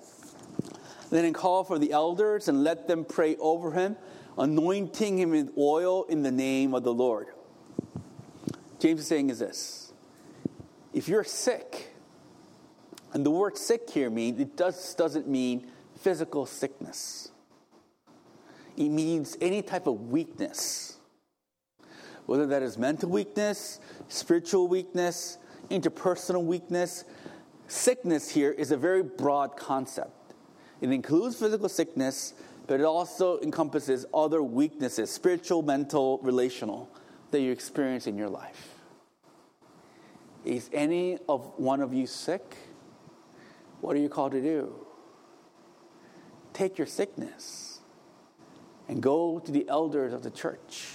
Then 1.10 1.34
call 1.34 1.66
for 1.66 1.78
the 1.78 1.92
elders 1.92 2.48
and 2.48 2.64
let 2.64 2.88
them 2.88 3.04
pray 3.04 3.36
over 3.36 3.74
him, 3.74 3.98
anointing 4.38 5.18
him 5.18 5.32
with 5.32 5.52
oil 5.58 6.06
in 6.06 6.24
the 6.24 6.32
name 6.32 6.74
of 6.74 6.84
the 6.84 6.94
Lord. 6.94 7.28
James 8.80 9.02
is 9.02 9.08
saying 9.08 9.30
is 9.30 9.40
this 9.40 9.92
if 10.94 11.08
you're 11.08 11.24
sick, 11.24 11.94
and 13.14 13.26
the 13.26 13.32
word 13.32 13.58
sick 13.58 13.90
here 13.90 14.10
means 14.10 14.40
it 14.40 14.56
does, 14.56 14.96
doesn't 14.96 15.28
mean 15.28 15.68
physical 16.00 16.46
sickness. 16.46 17.31
It 18.78 18.90
means 18.90 19.38
any 19.42 19.62
type 19.62 19.88
of 19.88 20.10
weakness, 20.10 20.98
whether 22.26 22.46
that 22.48 22.64
is 22.64 22.78
mental 22.78 23.10
weakness, 23.10 23.80
spiritual 24.08 24.68
weakness, 24.68 25.38
interpersonal 25.70 26.44
weakness. 26.44 27.04
Sickness 27.68 28.30
here 28.30 28.52
is 28.52 28.72
a 28.72 28.78
very 28.78 29.04
broad 29.04 29.58
concept. 29.58 30.34
It 30.80 30.92
includes 30.92 31.36
physical 31.36 31.70
sickness, 31.70 32.34
but 32.68 32.80
it 32.80 32.84
also 32.84 33.40
encompasses 33.42 34.06
other 34.14 34.42
weaknesses 34.42 35.12
spiritual, 35.12 35.62
mental, 35.62 36.20
relational 36.20 36.90
that 37.32 37.42
you 37.42 37.52
experience 37.52 38.08
in 38.08 38.18
your 38.18 38.30
life. 38.30 38.76
Is 40.44 40.70
any 40.74 41.18
of 41.30 41.52
one 41.58 41.82
of 41.82 41.94
you 41.94 42.08
sick? 42.08 42.58
What 43.82 43.96
are 43.96 44.00
you 44.00 44.10
called 44.10 44.32
to 44.32 44.42
do? 44.42 44.74
Take 46.54 46.78
your 46.78 46.88
sickness 46.88 47.71
and 48.92 49.02
go 49.02 49.40
to 49.40 49.52
the 49.54 49.68
elders 49.70 50.12
of 50.12 50.22
the 50.22 50.30
church. 50.30 50.86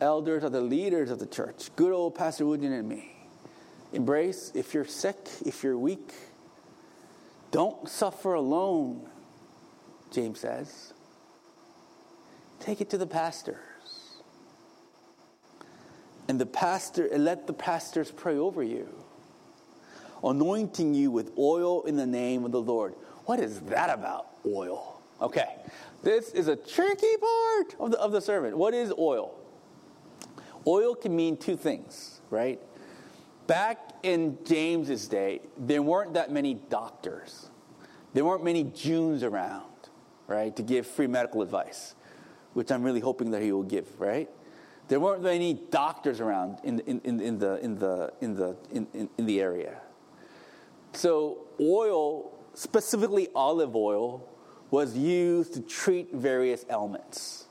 Elders 0.00 0.42
are 0.42 0.48
the 0.48 0.62
leaders 0.62 1.10
of 1.10 1.18
the 1.18 1.26
church. 1.26 1.68
Good 1.76 1.92
old 1.92 2.14
Pastor 2.14 2.46
Woodin 2.46 2.72
and 2.72 2.88
me. 2.88 3.12
Embrace 3.92 4.50
if 4.54 4.72
you're 4.72 4.86
sick, 4.86 5.28
if 5.44 5.62
you're 5.62 5.76
weak. 5.76 6.14
Don't 7.50 7.86
suffer 7.86 8.32
alone, 8.32 9.06
James 10.10 10.40
says. 10.40 10.94
Take 12.60 12.80
it 12.80 12.88
to 12.90 12.98
the 12.98 13.06
pastors. 13.06 13.58
And 16.28 16.40
the 16.40 16.46
pastor 16.46 17.04
and 17.04 17.26
let 17.26 17.46
the 17.46 17.52
pastors 17.52 18.10
pray 18.10 18.38
over 18.38 18.62
you, 18.62 18.88
anointing 20.24 20.94
you 20.94 21.10
with 21.10 21.30
oil 21.36 21.82
in 21.82 21.96
the 21.96 22.06
name 22.06 22.46
of 22.46 22.52
the 22.52 22.62
Lord. 22.62 22.94
What 23.26 23.38
is 23.38 23.60
that 23.60 23.90
about? 23.90 24.28
Oil. 24.46 24.91
Okay. 25.22 25.56
This 26.02 26.30
is 26.30 26.48
a 26.48 26.56
tricky 26.56 27.16
part 27.16 27.76
of 27.78 27.90
the, 27.92 28.00
of 28.00 28.12
the 28.12 28.20
sermon. 28.20 28.58
What 28.58 28.74
is 28.74 28.92
oil? 28.98 29.38
Oil 30.66 30.96
can 30.96 31.14
mean 31.14 31.36
two 31.36 31.56
things, 31.56 32.20
right? 32.28 32.60
Back 33.46 33.92
in 34.02 34.38
James's 34.44 35.06
day, 35.06 35.40
there 35.56 35.82
weren't 35.82 36.14
that 36.14 36.32
many 36.32 36.54
doctors. 36.54 37.50
There 38.14 38.24
weren't 38.24 38.44
many 38.44 38.64
Jews 38.64 39.22
around, 39.22 39.64
right, 40.26 40.54
to 40.56 40.62
give 40.62 40.86
free 40.86 41.06
medical 41.06 41.40
advice, 41.42 41.94
which 42.54 42.70
I'm 42.70 42.82
really 42.82 43.00
hoping 43.00 43.30
that 43.30 43.42
he 43.42 43.52
will 43.52 43.62
give, 43.62 44.00
right? 44.00 44.28
There 44.88 44.98
weren't 44.98 45.22
many 45.22 45.54
doctors 45.54 46.20
around 46.20 46.58
in, 46.64 46.80
in, 46.80 47.00
in, 47.00 47.38
the, 47.38 47.58
in, 47.60 47.78
the, 47.78 48.12
in, 48.20 48.34
the, 48.34 48.56
in, 48.72 49.08
in 49.16 49.26
the 49.26 49.40
area. 49.40 49.80
So, 50.92 51.46
oil, 51.60 52.32
specifically 52.54 53.28
olive 53.34 53.74
oil, 53.74 54.28
was 54.72 54.96
used 54.96 55.52
to 55.52 55.60
treat 55.60 56.12
various 56.14 56.64
ailments. 56.70 57.44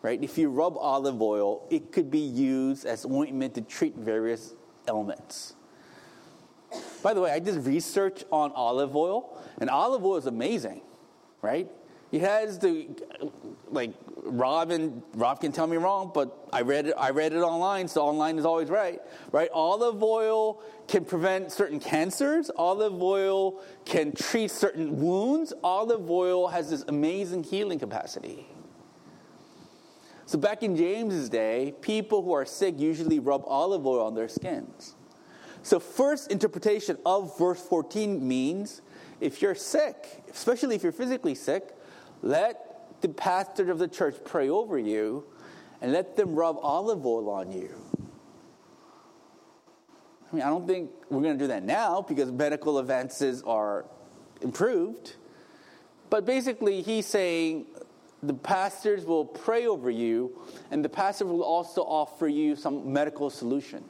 Right? 0.00 0.20
If 0.22 0.38
you 0.38 0.48
rub 0.48 0.76
olive 0.78 1.20
oil, 1.20 1.66
it 1.70 1.92
could 1.92 2.10
be 2.10 2.20
used 2.20 2.86
as 2.86 3.04
ointment 3.04 3.54
to 3.54 3.60
treat 3.60 3.94
various 3.94 4.54
ailments. 4.88 5.54
By 7.02 7.14
the 7.14 7.20
way, 7.20 7.30
I 7.30 7.38
did 7.38 7.54
research 7.66 8.24
on 8.32 8.52
olive 8.52 8.96
oil, 8.96 9.38
and 9.60 9.68
olive 9.68 10.04
oil 10.04 10.16
is 10.16 10.26
amazing, 10.26 10.80
right? 11.42 11.68
It 12.10 12.22
has 12.22 12.58
the 12.58 12.88
like 13.70 13.92
Rob 14.22 14.72
Rob 15.14 15.40
can 15.40 15.52
tell 15.52 15.66
me 15.66 15.76
wrong, 15.76 16.10
but 16.14 16.48
I 16.52 16.62
read 16.62 16.86
it. 16.86 16.94
I 16.96 17.10
read 17.10 17.32
it 17.32 17.40
online, 17.40 17.88
so 17.88 18.02
online 18.02 18.38
is 18.38 18.44
always 18.44 18.68
right. 18.68 19.00
Right? 19.32 19.50
Olive 19.52 20.02
oil 20.02 20.62
can 20.86 21.04
prevent 21.04 21.52
certain 21.52 21.80
cancers. 21.80 22.50
Olive 22.56 23.02
oil 23.02 23.60
can 23.84 24.12
treat 24.12 24.50
certain 24.50 25.00
wounds. 25.00 25.52
Olive 25.62 26.10
oil 26.10 26.48
has 26.48 26.70
this 26.70 26.84
amazing 26.88 27.44
healing 27.44 27.78
capacity. 27.78 28.46
So 30.26 30.36
back 30.36 30.62
in 30.62 30.76
James's 30.76 31.30
day, 31.30 31.74
people 31.80 32.22
who 32.22 32.32
are 32.32 32.44
sick 32.44 32.78
usually 32.78 33.18
rub 33.18 33.44
olive 33.46 33.86
oil 33.86 34.06
on 34.06 34.14
their 34.14 34.28
skins. 34.28 34.94
So 35.62 35.80
first 35.80 36.30
interpretation 36.30 36.98
of 37.06 37.38
verse 37.38 37.60
14 37.62 38.26
means 38.26 38.82
if 39.20 39.40
you're 39.40 39.54
sick, 39.54 40.22
especially 40.30 40.76
if 40.76 40.82
you're 40.82 40.92
physically 40.92 41.34
sick, 41.34 41.74
let 42.22 43.00
the 43.00 43.08
pastor 43.08 43.70
of 43.70 43.78
the 43.78 43.88
church 43.88 44.16
pray 44.24 44.48
over 44.48 44.78
you 44.78 45.24
and 45.80 45.92
let 45.92 46.16
them 46.16 46.34
rub 46.34 46.58
olive 46.60 47.06
oil 47.06 47.30
on 47.30 47.52
you. 47.52 47.74
I 50.30 50.36
mean, 50.36 50.44
I 50.44 50.48
don't 50.48 50.66
think 50.66 50.90
we're 51.08 51.22
going 51.22 51.38
to 51.38 51.44
do 51.44 51.48
that 51.48 51.62
now 51.62 52.02
because 52.02 52.30
medical 52.30 52.78
advances 52.78 53.42
are 53.42 53.86
improved. 54.42 55.14
But 56.10 56.26
basically, 56.26 56.82
he's 56.82 57.06
saying 57.06 57.66
the 58.22 58.34
pastors 58.34 59.04
will 59.04 59.24
pray 59.24 59.66
over 59.66 59.90
you, 59.90 60.38
and 60.70 60.84
the 60.84 60.88
pastor 60.88 61.24
will 61.24 61.42
also 61.42 61.82
offer 61.82 62.28
you 62.28 62.56
some 62.56 62.92
medical 62.92 63.30
solutions. 63.30 63.88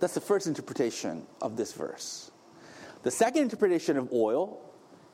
That's 0.00 0.14
the 0.14 0.20
first 0.20 0.46
interpretation 0.46 1.26
of 1.40 1.56
this 1.56 1.72
verse. 1.72 2.30
The 3.02 3.10
second 3.10 3.42
interpretation 3.42 3.96
of 3.96 4.12
oil 4.12 4.60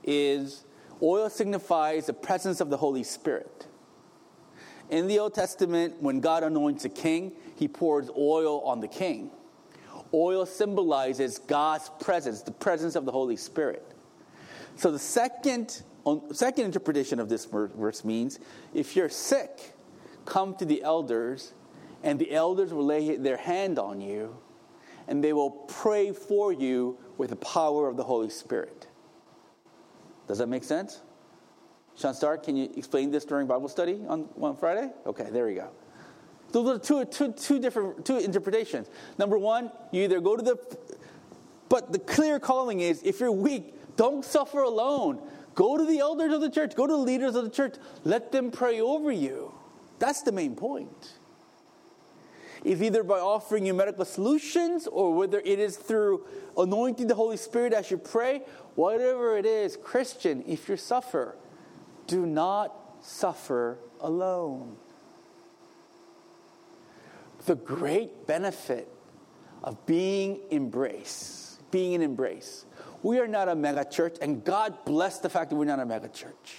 is 0.02 0.64
Oil 1.02 1.28
signifies 1.28 2.06
the 2.06 2.12
presence 2.12 2.60
of 2.60 2.70
the 2.70 2.76
Holy 2.76 3.02
Spirit. 3.02 3.66
In 4.90 5.08
the 5.08 5.18
Old 5.18 5.34
Testament, 5.34 6.00
when 6.00 6.20
God 6.20 6.44
anoints 6.44 6.84
a 6.84 6.88
king, 6.88 7.32
he 7.56 7.66
pours 7.66 8.08
oil 8.16 8.60
on 8.60 8.80
the 8.80 8.88
king. 8.88 9.30
Oil 10.14 10.44
symbolizes 10.46 11.38
God's 11.38 11.90
presence, 12.00 12.42
the 12.42 12.52
presence 12.52 12.94
of 12.94 13.04
the 13.04 13.12
Holy 13.12 13.36
Spirit. 13.36 13.84
So 14.76 14.90
the 14.90 14.98
second, 14.98 15.82
um, 16.06 16.22
second 16.32 16.66
interpretation 16.66 17.18
of 17.18 17.28
this 17.28 17.46
verse 17.46 18.04
means 18.04 18.38
if 18.74 18.94
you're 18.94 19.08
sick, 19.08 19.74
come 20.24 20.54
to 20.56 20.64
the 20.64 20.82
elders, 20.82 21.52
and 22.02 22.18
the 22.18 22.32
elders 22.32 22.72
will 22.72 22.84
lay 22.84 23.16
their 23.16 23.36
hand 23.36 23.78
on 23.78 24.00
you, 24.00 24.36
and 25.08 25.22
they 25.22 25.32
will 25.32 25.50
pray 25.50 26.12
for 26.12 26.52
you 26.52 26.98
with 27.16 27.30
the 27.30 27.36
power 27.36 27.88
of 27.88 27.96
the 27.96 28.04
Holy 28.04 28.30
Spirit. 28.30 28.88
Does 30.28 30.38
that 30.38 30.48
make 30.48 30.64
sense? 30.64 31.00
Sean 31.96 32.14
Stark, 32.14 32.44
can 32.44 32.56
you 32.56 32.70
explain 32.76 33.10
this 33.10 33.24
during 33.24 33.46
Bible 33.46 33.68
study 33.68 34.00
on, 34.08 34.28
on 34.40 34.56
Friday? 34.56 34.90
Okay, 35.06 35.28
there 35.30 35.46
we 35.46 35.54
go. 35.54 35.68
Those 36.52 36.68
are 36.68 36.78
two, 36.78 37.04
two, 37.06 37.32
two 37.32 37.58
different 37.58 38.04
two 38.04 38.18
interpretations. 38.18 38.88
Number 39.18 39.38
one, 39.38 39.70
you 39.90 40.02
either 40.02 40.20
go 40.20 40.36
to 40.36 40.42
the, 40.42 40.58
but 41.68 41.92
the 41.92 41.98
clear 41.98 42.38
calling 42.38 42.80
is 42.80 43.02
if 43.02 43.20
you're 43.20 43.32
weak, 43.32 43.74
don't 43.96 44.24
suffer 44.24 44.60
alone. 44.60 45.20
Go 45.54 45.76
to 45.76 45.84
the 45.84 45.98
elders 45.98 46.32
of 46.32 46.40
the 46.40 46.50
church, 46.50 46.74
go 46.74 46.86
to 46.86 46.92
the 46.92 46.98
leaders 46.98 47.34
of 47.34 47.44
the 47.44 47.50
church, 47.50 47.74
let 48.04 48.32
them 48.32 48.50
pray 48.50 48.80
over 48.80 49.12
you. 49.12 49.52
That's 49.98 50.22
the 50.22 50.32
main 50.32 50.54
point. 50.56 51.14
If 52.64 52.80
either 52.80 53.02
by 53.02 53.18
offering 53.18 53.66
you 53.66 53.74
medical 53.74 54.04
solutions 54.04 54.86
or 54.86 55.14
whether 55.14 55.40
it 55.40 55.58
is 55.58 55.76
through 55.76 56.26
anointing 56.56 57.08
the 57.08 57.14
Holy 57.14 57.36
Spirit 57.36 57.72
as 57.72 57.90
you 57.90 57.98
pray 57.98 58.42
Whatever 58.74 59.36
it 59.36 59.44
is, 59.44 59.76
Christian, 59.76 60.44
if 60.46 60.68
you 60.68 60.76
suffer, 60.76 61.36
do 62.06 62.24
not 62.24 62.74
suffer 63.02 63.78
alone. 64.00 64.76
The 67.44 67.54
great 67.54 68.26
benefit 68.26 68.88
of 69.62 69.84
being 69.84 70.40
embrace, 70.50 71.58
being 71.70 71.94
an 71.94 72.02
embrace. 72.02 72.64
We 73.02 73.18
are 73.18 73.28
not 73.28 73.48
a 73.48 73.54
mega 73.54 73.84
church, 73.84 74.16
and 74.22 74.44
God 74.44 74.84
bless 74.84 75.18
the 75.18 75.28
fact 75.28 75.50
that 75.50 75.56
we're 75.56 75.64
not 75.64 75.80
a 75.80 75.86
mega 75.86 76.08
church. 76.08 76.56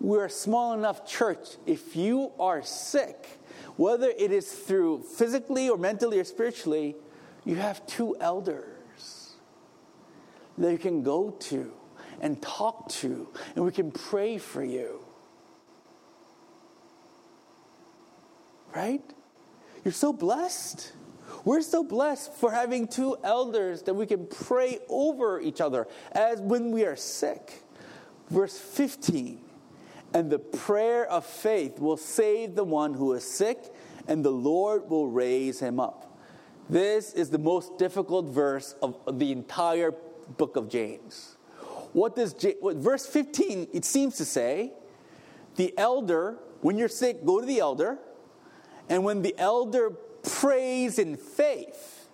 We're 0.00 0.26
a 0.26 0.30
small 0.30 0.74
enough 0.74 1.06
church. 1.06 1.56
If 1.66 1.96
you 1.96 2.32
are 2.38 2.62
sick, 2.62 3.40
whether 3.76 4.08
it 4.08 4.32
is 4.32 4.52
through 4.52 5.02
physically 5.02 5.68
or 5.68 5.78
mentally 5.78 6.18
or 6.18 6.24
spiritually, 6.24 6.94
you 7.44 7.56
have 7.56 7.84
two 7.86 8.16
elders 8.20 8.77
that 10.58 10.72
you 10.72 10.78
can 10.78 11.02
go 11.02 11.30
to 11.30 11.72
and 12.20 12.40
talk 12.42 12.88
to, 12.88 13.28
and 13.54 13.64
we 13.64 13.70
can 13.70 13.90
pray 13.90 14.38
for 14.38 14.62
you. 14.62 15.00
Right? 18.74 19.02
You're 19.84 19.92
so 19.92 20.12
blessed. 20.12 20.92
We're 21.44 21.62
so 21.62 21.84
blessed 21.84 22.34
for 22.34 22.52
having 22.52 22.88
two 22.88 23.16
elders 23.22 23.82
that 23.82 23.94
we 23.94 24.06
can 24.06 24.26
pray 24.26 24.78
over 24.88 25.40
each 25.40 25.60
other 25.60 25.86
as 26.12 26.40
when 26.40 26.72
we 26.72 26.84
are 26.84 26.96
sick. 26.96 27.62
Verse 28.28 28.58
15 28.58 29.40
And 30.12 30.30
the 30.30 30.38
prayer 30.38 31.06
of 31.06 31.24
faith 31.24 31.78
will 31.78 31.96
save 31.96 32.54
the 32.54 32.64
one 32.64 32.94
who 32.94 33.12
is 33.12 33.24
sick, 33.24 33.58
and 34.06 34.24
the 34.24 34.30
Lord 34.30 34.90
will 34.90 35.08
raise 35.08 35.60
him 35.60 35.78
up. 35.78 36.18
This 36.68 37.14
is 37.14 37.30
the 37.30 37.38
most 37.38 37.78
difficult 37.78 38.26
verse 38.26 38.74
of 38.82 39.18
the 39.18 39.32
entire 39.32 39.92
book 40.36 40.56
of 40.56 40.68
James. 40.68 41.36
What 41.92 42.16
does 42.16 42.34
what, 42.60 42.76
verse 42.76 43.06
15 43.06 43.68
it 43.72 43.84
seems 43.84 44.16
to 44.16 44.24
say? 44.24 44.72
The 45.56 45.76
elder, 45.76 46.36
when 46.60 46.78
you're 46.78 46.88
sick, 46.88 47.24
go 47.24 47.40
to 47.40 47.46
the 47.46 47.58
elder, 47.60 47.98
and 48.88 49.04
when 49.04 49.22
the 49.22 49.34
elder 49.38 49.90
prays 50.22 50.98
in 50.98 51.16
faith, 51.16 52.08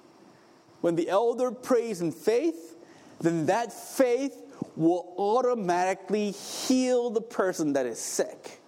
when 0.80 0.96
the 0.96 1.08
elder 1.08 1.50
prays 1.50 2.00
in 2.00 2.12
faith, 2.12 2.76
then 3.20 3.46
that 3.46 3.72
faith 3.72 4.36
will 4.76 5.14
automatically 5.18 6.30
heal 6.30 7.10
the 7.10 7.20
person 7.20 7.74
that 7.74 7.86
is 7.86 7.98
sick. 7.98 8.60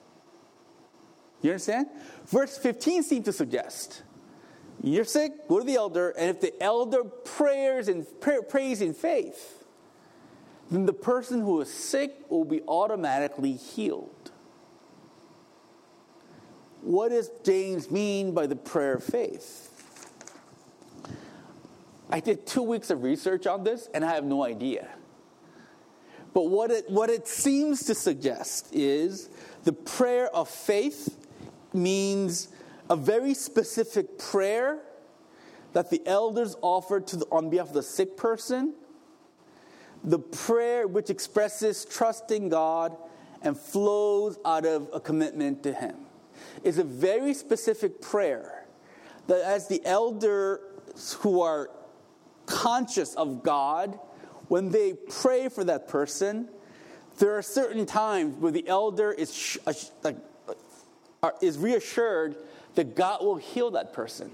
You 1.42 1.50
understand? 1.50 1.86
Verse 2.26 2.56
15 2.58 3.02
seems 3.02 3.24
to 3.26 3.32
suggest 3.32 4.02
you're 4.82 5.04
sick, 5.04 5.48
go 5.48 5.58
to 5.58 5.64
the 5.64 5.76
elder, 5.76 6.10
and 6.10 6.30
if 6.30 6.40
the 6.40 6.62
elder 6.62 7.04
prayers 7.04 7.88
and 7.88 8.06
pray, 8.20 8.38
prays 8.48 8.80
in 8.80 8.94
faith, 8.94 9.64
then 10.70 10.86
the 10.86 10.92
person 10.92 11.40
who 11.40 11.60
is 11.60 11.72
sick 11.72 12.14
will 12.28 12.44
be 12.44 12.62
automatically 12.62 13.52
healed. 13.52 14.30
What 16.82 17.08
does 17.08 17.30
James 17.44 17.90
mean 17.90 18.32
by 18.32 18.46
the 18.46 18.56
prayer 18.56 18.94
of 18.94 19.04
faith? 19.04 19.72
I 22.08 22.20
did 22.20 22.46
two 22.46 22.62
weeks 22.62 22.90
of 22.90 23.02
research 23.02 23.46
on 23.46 23.64
this 23.64 23.88
and 23.92 24.04
I 24.04 24.14
have 24.14 24.24
no 24.24 24.44
idea. 24.44 24.88
But 26.32 26.48
what 26.48 26.70
it, 26.70 26.88
what 26.88 27.10
it 27.10 27.26
seems 27.26 27.84
to 27.86 27.94
suggest 27.94 28.68
is 28.72 29.30
the 29.64 29.72
prayer 29.72 30.28
of 30.28 30.48
faith 30.48 31.26
means 31.72 32.48
a 32.88 32.96
very 32.96 33.34
specific 33.34 34.18
prayer 34.18 34.78
that 35.72 35.90
the 35.90 36.00
elders 36.06 36.56
offer 36.62 37.00
to 37.00 37.16
the, 37.16 37.26
on 37.30 37.50
behalf 37.50 37.68
of 37.68 37.74
the 37.74 37.82
sick 37.82 38.16
person, 38.16 38.74
the 40.04 40.18
prayer 40.18 40.86
which 40.86 41.10
expresses 41.10 41.84
trust 41.84 42.30
in 42.30 42.48
God 42.48 42.96
and 43.42 43.58
flows 43.58 44.38
out 44.44 44.64
of 44.64 44.88
a 44.92 45.00
commitment 45.00 45.62
to 45.64 45.72
Him, 45.72 45.96
is 46.62 46.78
a 46.78 46.84
very 46.84 47.34
specific 47.34 48.00
prayer 48.00 48.64
that 49.26 49.40
as 49.42 49.68
the 49.68 49.84
elders 49.84 50.60
who 51.20 51.40
are 51.40 51.70
conscious 52.46 53.14
of 53.14 53.42
God, 53.42 53.98
when 54.48 54.70
they 54.70 54.94
pray 54.94 55.48
for 55.48 55.64
that 55.64 55.88
person, 55.88 56.48
there 57.18 57.36
are 57.36 57.42
certain 57.42 57.84
times 57.86 58.36
where 58.36 58.52
the 58.52 58.66
elder 58.68 59.10
is, 59.12 59.58
like, 60.02 60.16
uh, 61.22 61.30
is 61.42 61.58
reassured 61.58 62.36
that 62.76 62.94
God 62.94 63.22
will 63.22 63.36
heal 63.36 63.72
that 63.72 63.92
person. 63.92 64.30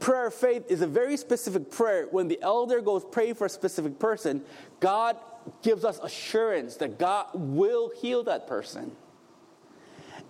Prayer 0.00 0.26
of 0.26 0.34
faith 0.34 0.64
is 0.68 0.82
a 0.82 0.86
very 0.86 1.16
specific 1.16 1.70
prayer. 1.70 2.06
When 2.10 2.28
the 2.28 2.38
elder 2.42 2.80
goes 2.80 3.04
pray 3.10 3.32
for 3.32 3.46
a 3.46 3.50
specific 3.50 3.98
person, 3.98 4.42
God 4.80 5.16
gives 5.62 5.84
us 5.84 5.98
assurance 6.02 6.76
that 6.76 6.98
God 6.98 7.28
will 7.34 7.90
heal 7.90 8.22
that 8.24 8.46
person. 8.46 8.92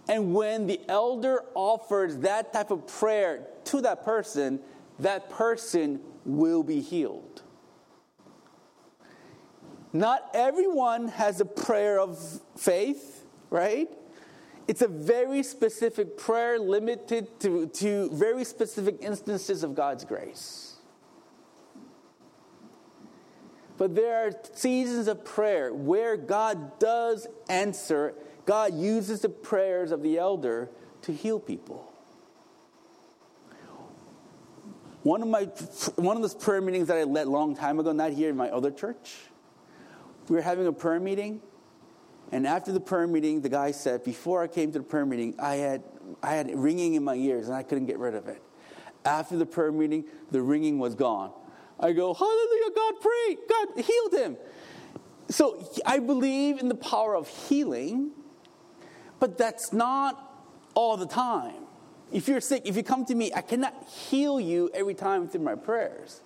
And 0.08 0.34
when 0.34 0.66
the 0.66 0.80
elder 0.88 1.44
offers 1.54 2.18
that 2.18 2.52
type 2.52 2.70
of 2.70 2.86
prayer 2.86 3.46
to 3.64 3.80
that 3.80 4.04
person, 4.04 4.60
that 5.00 5.30
person 5.30 6.00
will 6.24 6.62
be 6.62 6.80
healed. 6.80 7.42
Not 9.92 10.30
everyone 10.34 11.08
has 11.08 11.40
a 11.40 11.44
prayer 11.44 11.98
of 11.98 12.18
faith, 12.56 13.24
right? 13.50 13.88
It's 14.68 14.82
a 14.82 14.88
very 14.88 15.42
specific 15.42 16.16
prayer 16.16 16.58
limited 16.58 17.38
to, 17.40 17.66
to 17.68 18.10
very 18.10 18.44
specific 18.44 18.96
instances 19.00 19.62
of 19.62 19.74
God's 19.74 20.04
grace. 20.04 20.76
But 23.78 23.94
there 23.94 24.26
are 24.26 24.32
seasons 24.54 25.06
of 25.06 25.24
prayer 25.24 25.72
where 25.72 26.16
God 26.16 26.78
does 26.78 27.26
answer, 27.48 28.14
God 28.44 28.74
uses 28.74 29.20
the 29.20 29.28
prayers 29.28 29.92
of 29.92 30.02
the 30.02 30.18
elder 30.18 30.70
to 31.02 31.12
heal 31.12 31.38
people. 31.38 31.92
One 35.02 35.22
of 35.22 35.28
my 35.28 35.44
one 35.94 36.16
of 36.16 36.22
those 36.22 36.34
prayer 36.34 36.60
meetings 36.60 36.88
that 36.88 36.96
I 36.96 37.04
led 37.04 37.28
a 37.28 37.30
long 37.30 37.54
time 37.54 37.78
ago, 37.78 37.92
not 37.92 38.12
here 38.12 38.30
in 38.30 38.36
my 38.36 38.48
other 38.48 38.72
church, 38.72 39.14
we 40.28 40.34
were 40.34 40.42
having 40.42 40.66
a 40.66 40.72
prayer 40.72 40.98
meeting, 40.98 41.40
and 42.32 42.46
after 42.46 42.72
the 42.72 42.80
prayer 42.80 43.06
meeting, 43.06 43.40
the 43.40 43.48
guy 43.48 43.70
said, 43.70 44.04
Before 44.04 44.42
I 44.42 44.48
came 44.48 44.72
to 44.72 44.78
the 44.78 44.84
prayer 44.84 45.06
meeting, 45.06 45.34
I 45.38 45.56
had, 45.56 45.82
I 46.22 46.34
had 46.34 46.50
ringing 46.56 46.94
in 46.94 47.04
my 47.04 47.14
ears 47.14 47.46
and 47.46 47.56
I 47.56 47.62
couldn't 47.62 47.86
get 47.86 47.98
rid 47.98 48.14
of 48.14 48.26
it. 48.26 48.42
After 49.04 49.36
the 49.36 49.46
prayer 49.46 49.70
meeting, 49.70 50.04
the 50.32 50.42
ringing 50.42 50.78
was 50.78 50.94
gone. 50.94 51.32
I 51.78 51.92
go, 51.92 52.14
Hallelujah, 52.14 52.70
God 52.74 52.94
prayed, 53.00 53.38
God 53.48 53.84
healed 53.84 54.14
him. 54.14 54.36
So 55.28 55.68
I 55.84 55.98
believe 55.98 56.58
in 56.58 56.68
the 56.68 56.74
power 56.74 57.16
of 57.16 57.28
healing, 57.28 58.12
but 59.20 59.38
that's 59.38 59.72
not 59.72 60.22
all 60.74 60.96
the 60.96 61.06
time. 61.06 61.54
If 62.12 62.28
you're 62.28 62.40
sick, 62.40 62.62
if 62.64 62.76
you 62.76 62.82
come 62.82 63.04
to 63.06 63.14
me, 63.14 63.32
I 63.34 63.40
cannot 63.40 63.88
heal 63.88 64.40
you 64.40 64.70
every 64.72 64.94
time 64.94 65.28
through 65.28 65.42
my 65.42 65.54
prayers 65.54 66.22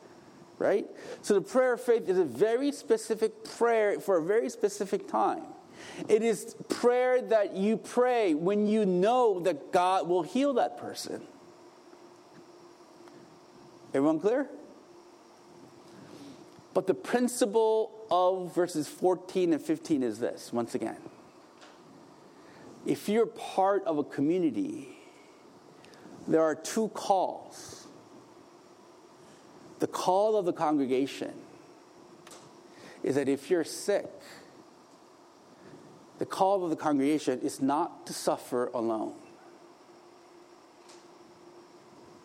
right? 0.60 0.84
So 1.22 1.32
the 1.32 1.40
prayer 1.40 1.72
of 1.72 1.80
faith 1.80 2.06
is 2.06 2.18
a 2.18 2.24
very 2.24 2.70
specific 2.70 3.44
prayer 3.44 3.98
for 3.98 4.18
a 4.18 4.22
very 4.22 4.50
specific 4.50 5.08
time. 5.08 5.44
It 6.08 6.22
is 6.22 6.54
prayer 6.68 7.20
that 7.22 7.56
you 7.56 7.76
pray 7.76 8.34
when 8.34 8.66
you 8.66 8.86
know 8.86 9.40
that 9.40 9.72
God 9.72 10.08
will 10.08 10.22
heal 10.22 10.54
that 10.54 10.78
person. 10.78 11.22
Everyone 13.92 14.20
clear? 14.20 14.48
But 16.72 16.86
the 16.86 16.94
principle 16.94 18.06
of 18.10 18.54
verses 18.54 18.88
14 18.88 19.52
and 19.52 19.62
15 19.62 20.02
is 20.02 20.18
this 20.18 20.52
once 20.52 20.74
again. 20.74 20.96
If 22.86 23.08
you're 23.08 23.26
part 23.26 23.84
of 23.84 23.98
a 23.98 24.04
community, 24.04 24.96
there 26.26 26.42
are 26.42 26.54
two 26.54 26.88
calls. 26.88 27.86
The 29.80 29.86
call 29.86 30.36
of 30.36 30.44
the 30.44 30.52
congregation 30.52 31.32
is 33.02 33.16
that 33.16 33.28
if 33.28 33.50
you're 33.50 33.64
sick, 33.64 34.10
the 36.20 36.26
call 36.26 36.62
of 36.64 36.68
the 36.68 36.76
congregation 36.76 37.40
is 37.40 37.62
not 37.62 38.06
to 38.06 38.12
suffer 38.12 38.66
alone. 38.74 39.14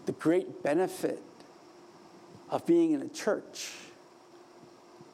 The 0.06 0.12
great 0.12 0.62
benefit 0.62 1.24
of 2.50 2.68
being 2.68 2.92
in 2.92 3.02
a 3.02 3.08
church 3.08 3.72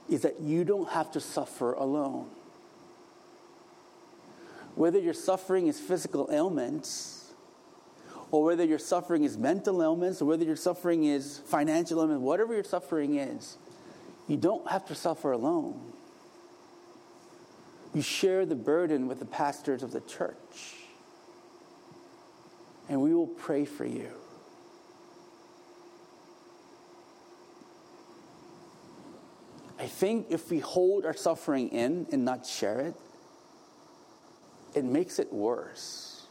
is 0.09 0.23
that 0.23 0.41
you 0.41 0.63
don't 0.63 0.89
have 0.89 1.11
to 1.11 1.19
suffer 1.19 1.73
alone. 1.73 2.27
Whether 4.73 4.97
your 4.97 5.13
suffering 5.13 5.67
is 5.67 5.79
physical 5.79 6.27
ailments, 6.31 7.33
or 8.31 8.43
whether 8.43 8.65
your 8.65 8.79
suffering 8.79 9.23
is 9.23 9.37
mental 9.37 9.83
ailments, 9.83 10.23
or 10.23 10.25
whether 10.25 10.43
your 10.43 10.55
suffering 10.55 11.03
is 11.03 11.37
financial 11.45 12.01
ailments, 12.01 12.23
whatever 12.23 12.55
your 12.55 12.63
suffering 12.63 13.17
is, 13.17 13.57
you 14.27 14.37
don't 14.37 14.67
have 14.71 14.87
to 14.87 14.95
suffer 14.95 15.33
alone. 15.33 15.79
You 17.93 18.01
share 18.01 18.45
the 18.45 18.55
burden 18.55 19.07
with 19.07 19.19
the 19.19 19.25
pastors 19.25 19.83
of 19.83 19.91
the 19.91 20.01
church. 20.01 20.75
And 22.87 23.01
we 23.01 23.13
will 23.13 23.27
pray 23.27 23.65
for 23.65 23.85
you. 23.85 24.11
I 29.79 29.87
think 29.87 30.27
if 30.29 30.51
we 30.51 30.59
hold 30.59 31.05
our 31.05 31.13
suffering 31.13 31.69
in 31.69 32.05
and 32.11 32.23
not 32.23 32.45
share 32.45 32.79
it, 32.81 32.95
it 34.75 34.85
makes 34.85 35.19
it 35.19 35.33
worse. 35.33 36.27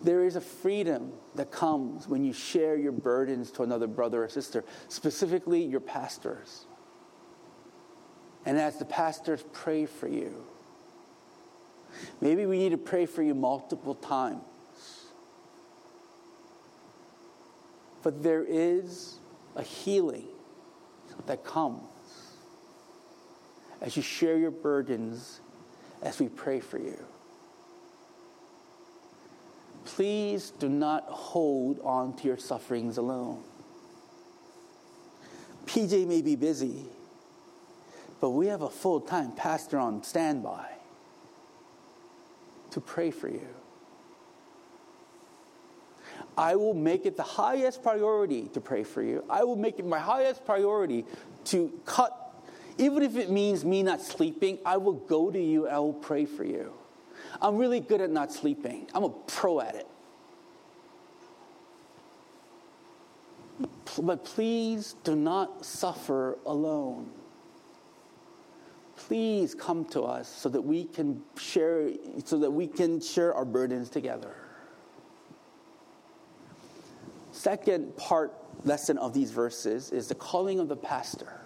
There 0.00 0.24
is 0.24 0.36
a 0.36 0.40
freedom 0.40 1.12
that 1.34 1.50
comes 1.50 2.08
when 2.08 2.24
you 2.24 2.32
share 2.32 2.76
your 2.76 2.92
burdens 2.92 3.50
to 3.52 3.62
another 3.62 3.86
brother 3.86 4.24
or 4.24 4.28
sister, 4.28 4.64
specifically 4.88 5.62
your 5.62 5.80
pastors. 5.80 6.66
And 8.46 8.58
as 8.58 8.78
the 8.78 8.84
pastors 8.84 9.44
pray 9.52 9.86
for 9.86 10.06
you, 10.06 10.44
maybe 12.20 12.46
we 12.46 12.58
need 12.58 12.70
to 12.70 12.78
pray 12.78 13.06
for 13.06 13.22
you 13.22 13.34
multiple 13.34 13.94
times. 13.94 14.42
But 18.02 18.22
there 18.22 18.44
is 18.46 19.18
a 19.56 19.62
healing 19.62 20.28
that 21.26 21.42
comes 21.42 21.80
as 23.80 23.96
you 23.96 24.02
share 24.02 24.36
your 24.36 24.50
burdens 24.50 25.40
as 26.02 26.20
we 26.20 26.28
pray 26.28 26.60
for 26.60 26.78
you. 26.78 26.98
Please 29.84 30.50
do 30.50 30.68
not 30.68 31.04
hold 31.04 31.80
on 31.80 32.16
to 32.16 32.26
your 32.26 32.38
sufferings 32.38 32.98
alone. 32.98 33.42
PJ 35.66 36.06
may 36.06 36.20
be 36.20 36.36
busy 36.36 36.86
but 38.24 38.30
we 38.30 38.46
have 38.46 38.62
a 38.62 38.70
full 38.70 39.02
time 39.02 39.32
pastor 39.32 39.78
on 39.78 40.02
standby 40.02 40.66
to 42.70 42.80
pray 42.80 43.10
for 43.10 43.28
you. 43.28 43.46
I 46.34 46.56
will 46.56 46.72
make 46.72 47.04
it 47.04 47.18
the 47.18 47.22
highest 47.22 47.82
priority 47.82 48.48
to 48.54 48.62
pray 48.62 48.82
for 48.82 49.02
you. 49.02 49.22
I 49.28 49.44
will 49.44 49.56
make 49.56 49.78
it 49.78 49.84
my 49.84 49.98
highest 49.98 50.46
priority 50.46 51.04
to 51.52 51.70
cut, 51.84 52.42
even 52.78 53.02
if 53.02 53.16
it 53.16 53.28
means 53.28 53.62
me 53.62 53.82
not 53.82 54.00
sleeping, 54.00 54.58
I 54.64 54.78
will 54.78 54.94
go 54.94 55.30
to 55.30 55.38
you 55.38 55.66
and 55.66 55.76
I 55.76 55.78
will 55.80 55.92
pray 55.92 56.24
for 56.24 56.44
you. 56.44 56.72
I'm 57.42 57.58
really 57.58 57.80
good 57.80 58.00
at 58.00 58.08
not 58.08 58.32
sleeping, 58.32 58.88
I'm 58.94 59.04
a 59.04 59.10
pro 59.10 59.60
at 59.60 59.74
it. 59.74 59.86
But 64.00 64.24
please 64.24 64.94
do 65.04 65.14
not 65.14 65.66
suffer 65.66 66.38
alone 66.46 67.10
please 68.96 69.54
come 69.54 69.84
to 69.86 70.02
us 70.02 70.28
so 70.28 70.48
that 70.48 70.60
we 70.60 70.84
can 70.84 71.22
share 71.36 71.90
so 72.24 72.38
that 72.38 72.50
we 72.50 72.66
can 72.66 73.00
share 73.00 73.34
our 73.34 73.44
burdens 73.44 73.88
together. 73.88 74.34
Second 77.32 77.96
part 77.96 78.32
lesson 78.64 78.96
of 78.98 79.12
these 79.12 79.30
verses 79.30 79.90
is 79.90 80.08
the 80.08 80.14
calling 80.14 80.60
of 80.60 80.68
the 80.68 80.76
pastor. 80.76 81.40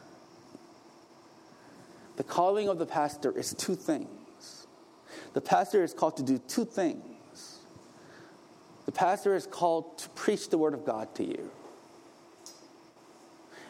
The 2.16 2.24
calling 2.24 2.68
of 2.68 2.78
the 2.78 2.86
pastor 2.86 3.36
is 3.36 3.55
two 3.55 3.74
things. 3.74 4.66
The 5.34 5.40
pastor 5.40 5.82
is 5.82 5.94
called 5.94 6.16
to 6.18 6.22
do 6.22 6.38
two 6.38 6.64
things. 6.64 7.59
The 8.86 8.92
pastor 8.92 9.34
is 9.34 9.46
called 9.46 9.99
to 9.99 10.09
preach 10.11 10.51
the 10.51 10.59
word 10.59 10.74
of 10.74 10.84
god 10.84 11.14
to 11.16 11.24
you. 11.24 11.51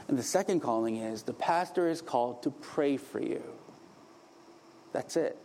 And 0.09 0.19
the 0.19 0.23
second 0.23 0.61
calling 0.61 0.97
is 0.97 1.23
the 1.23 1.35
pastor 1.35 1.89
is 1.89 2.01
called 2.01 2.43
to 2.45 2.51
pray 2.51 2.97
for 2.97 3.21
you 3.21 3.43
that's 4.99 5.17
it. 5.17 5.39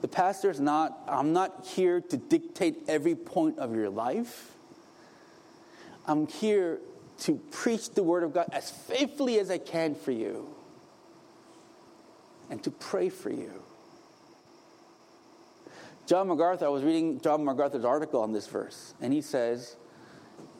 The 0.00 0.08
pastor 0.08 0.50
is 0.50 0.58
not, 0.58 0.98
I'm 1.06 1.32
not 1.32 1.64
here 1.64 2.00
to 2.00 2.16
dictate 2.16 2.82
every 2.88 3.14
point 3.14 3.60
of 3.60 3.76
your 3.76 3.90
life. 3.90 4.50
I'm 6.04 6.26
here 6.26 6.80
to 7.20 7.36
preach 7.52 7.90
the 7.90 8.02
word 8.02 8.24
of 8.24 8.34
God 8.34 8.48
as 8.50 8.70
faithfully 8.70 9.38
as 9.38 9.52
I 9.52 9.58
can 9.58 9.94
for 9.94 10.10
you 10.10 10.52
and 12.50 12.60
to 12.64 12.72
pray 12.72 13.08
for 13.08 13.30
you. 13.30 13.62
John 16.06 16.26
MacArthur, 16.26 16.66
I 16.66 16.70
was 16.70 16.82
reading 16.82 17.20
John 17.20 17.44
MacArthur's 17.44 17.84
article 17.84 18.20
on 18.20 18.32
this 18.32 18.48
verse, 18.48 18.94
and 19.00 19.12
he 19.12 19.22
says, 19.22 19.76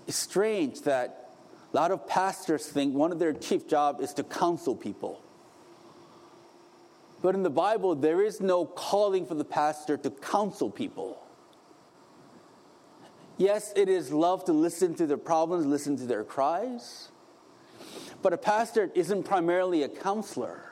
It's 0.07 0.17
strange 0.17 0.83
that 0.83 1.33
a 1.73 1.77
lot 1.77 1.91
of 1.91 2.07
pastors 2.07 2.65
think 2.69 2.95
one 2.95 3.11
of 3.11 3.19
their 3.19 3.33
chief 3.33 3.67
job 3.67 4.01
is 4.01 4.15
to 4.15 4.23
counsel 4.23 4.77
people. 4.77 5.24
But 7.25 7.35
in 7.35 7.43
the 7.43 7.49
Bible, 7.49 7.95
there 7.95 8.21
is 8.21 8.43
no 8.43 8.67
calling 8.67 9.25
for 9.25 9.35
the 9.35 9.47
pastor 9.47 9.97
to 9.97 10.11
counsel 10.11 10.69
people. 10.69 11.23
Yes, 13.39 13.73
it 13.75 13.89
is 13.89 14.13
love 14.13 14.45
to 14.45 14.53
listen 14.53 14.95
to 14.97 15.07
their 15.07 15.17
problems, 15.17 15.65
listen 15.65 15.97
to 15.97 16.05
their 16.05 16.23
cries. 16.23 17.09
But 18.21 18.35
a 18.35 18.37
pastor 18.37 18.91
isn't 18.95 19.23
primarily 19.23 19.85
a 19.85 19.89
counselor. 19.89 20.65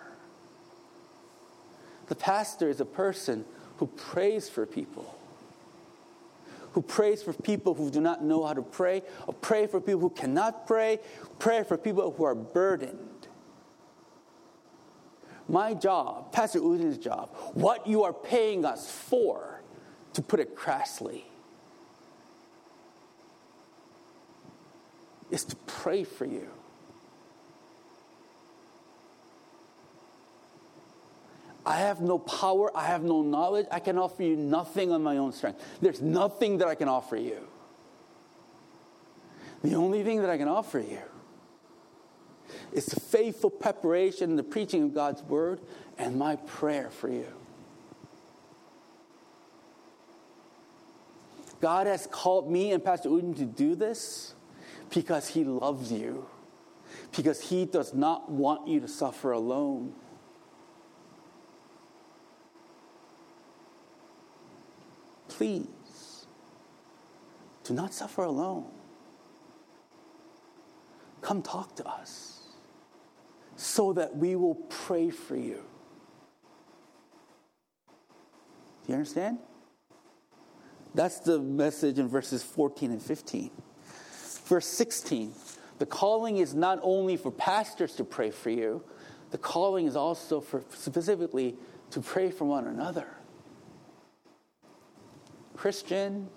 The 2.08 2.16
pastor 2.16 2.68
is 2.68 2.82
a 2.82 2.84
person 2.84 3.46
who 3.78 3.86
prays 3.86 4.50
for 4.50 4.66
people, 4.66 5.18
who 6.72 6.82
prays 6.82 7.22
for 7.22 7.32
people 7.32 7.72
who 7.72 7.90
do 7.90 8.02
not 8.02 8.22
know 8.22 8.44
how 8.44 8.52
to 8.52 8.60
pray, 8.60 9.00
or 9.26 9.32
pray 9.32 9.66
for 9.66 9.80
people 9.80 10.00
who 10.00 10.10
cannot 10.10 10.66
pray, 10.66 11.00
pray 11.38 11.64
for 11.64 11.78
people 11.78 12.10
who 12.10 12.24
are 12.24 12.34
burdened. 12.34 13.21
My 15.52 15.74
job, 15.74 16.32
Pastor 16.32 16.60
Udin's 16.60 16.96
job, 16.96 17.28
what 17.52 17.86
you 17.86 18.04
are 18.04 18.12
paying 18.14 18.64
us 18.64 18.90
for, 18.90 19.60
to 20.14 20.22
put 20.22 20.40
it 20.40 20.56
crassly, 20.56 21.24
is 25.30 25.44
to 25.44 25.56
pray 25.66 26.04
for 26.04 26.24
you. 26.24 26.48
I 31.66 31.76
have 31.80 32.00
no 32.00 32.18
power, 32.18 32.74
I 32.74 32.86
have 32.86 33.02
no 33.02 33.20
knowledge, 33.20 33.66
I 33.70 33.78
can 33.78 33.98
offer 33.98 34.22
you 34.22 34.36
nothing 34.36 34.90
on 34.90 35.02
my 35.02 35.18
own 35.18 35.32
strength. 35.32 35.62
There's 35.82 36.00
nothing 36.00 36.58
that 36.58 36.68
I 36.68 36.74
can 36.74 36.88
offer 36.88 37.16
you. 37.16 37.46
The 39.62 39.74
only 39.74 40.02
thing 40.02 40.22
that 40.22 40.30
I 40.30 40.38
can 40.38 40.48
offer 40.48 40.78
you 40.80 40.98
is 42.72 42.86
the 42.86 43.00
faithful 43.00 43.50
preparation 43.50 44.30
and 44.30 44.38
the 44.38 44.42
preaching 44.42 44.82
of 44.82 44.94
God's 44.94 45.22
word 45.22 45.60
and 45.98 46.16
my 46.16 46.36
prayer 46.36 46.90
for 46.90 47.08
you. 47.08 47.26
God 51.60 51.86
has 51.86 52.08
called 52.10 52.50
me 52.50 52.72
and 52.72 52.84
Pastor 52.84 53.08
Uden 53.08 53.36
to 53.36 53.44
do 53.44 53.74
this 53.74 54.34
because 54.92 55.28
he 55.28 55.44
loves 55.44 55.92
you, 55.92 56.26
because 57.16 57.40
he 57.40 57.66
does 57.66 57.94
not 57.94 58.30
want 58.30 58.66
you 58.66 58.80
to 58.80 58.88
suffer 58.88 59.30
alone. 59.30 59.94
Please, 65.28 66.26
do 67.64 67.74
not 67.74 67.94
suffer 67.94 68.24
alone. 68.24 68.66
Come 71.20 71.42
talk 71.42 71.76
to 71.76 71.86
us 71.86 72.31
so 73.62 73.92
that 73.92 74.16
we 74.16 74.34
will 74.34 74.56
pray 74.56 75.10
for 75.10 75.36
you. 75.36 75.62
Do 78.84 78.88
you 78.88 78.94
understand? 78.94 79.38
That's 80.94 81.20
the 81.20 81.38
message 81.38 81.98
in 81.98 82.08
verses 82.08 82.42
14 82.42 82.90
and 82.90 83.00
15. 83.00 83.50
Verse 84.46 84.66
16 84.66 85.32
the 85.78 85.86
calling 85.86 86.36
is 86.36 86.54
not 86.54 86.78
only 86.82 87.16
for 87.16 87.32
pastors 87.32 87.96
to 87.96 88.04
pray 88.04 88.30
for 88.30 88.50
you, 88.50 88.84
the 89.32 89.38
calling 89.38 89.86
is 89.86 89.96
also 89.96 90.40
for 90.40 90.62
specifically 90.70 91.56
to 91.90 92.00
pray 92.00 92.30
for 92.30 92.44
one 92.44 92.68
another. 92.68 93.08
Christian, 95.56 96.28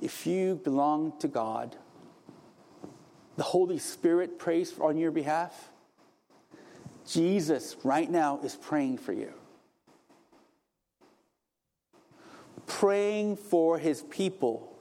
if 0.00 0.26
you 0.26 0.54
belong 0.64 1.18
to 1.18 1.28
God, 1.28 1.76
the 3.36 3.42
Holy 3.42 3.78
Spirit 3.78 4.38
prays 4.38 4.72
on 4.80 4.96
your 4.96 5.10
behalf. 5.10 5.70
Jesus, 7.08 7.76
right 7.84 8.10
now, 8.10 8.38
is 8.42 8.54
praying 8.54 8.98
for 8.98 9.12
you. 9.12 9.32
Praying 12.66 13.36
for 13.36 13.78
his 13.78 14.02
people 14.02 14.76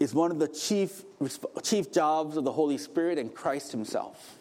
is 0.00 0.12
one 0.12 0.30
of 0.30 0.38
the 0.40 0.48
chief, 0.48 1.04
chief 1.62 1.92
jobs 1.92 2.36
of 2.36 2.44
the 2.44 2.52
Holy 2.52 2.78
Spirit 2.78 3.18
and 3.18 3.32
Christ 3.32 3.70
himself. 3.70 4.38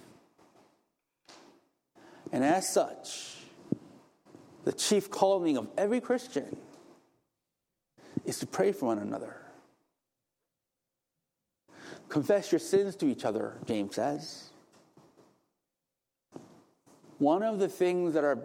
And 2.31 2.43
as 2.43 2.67
such, 2.67 3.35
the 4.63 4.71
chief 4.71 5.11
calling 5.11 5.57
of 5.57 5.67
every 5.77 6.01
Christian 6.01 6.57
is 8.25 8.39
to 8.39 8.47
pray 8.47 8.71
for 8.71 8.87
one 8.87 8.97
another. 8.97 9.35
Confess 12.09 12.51
your 12.51 12.59
sins 12.59 12.95
to 12.95 13.05
each 13.05 13.25
other, 13.25 13.59
James 13.65 13.95
says. 13.95 14.49
One 17.23 17.41
of 17.41 17.57
the 17.57 17.69
things 17.69 18.15
that 18.15 18.25
are 18.25 18.37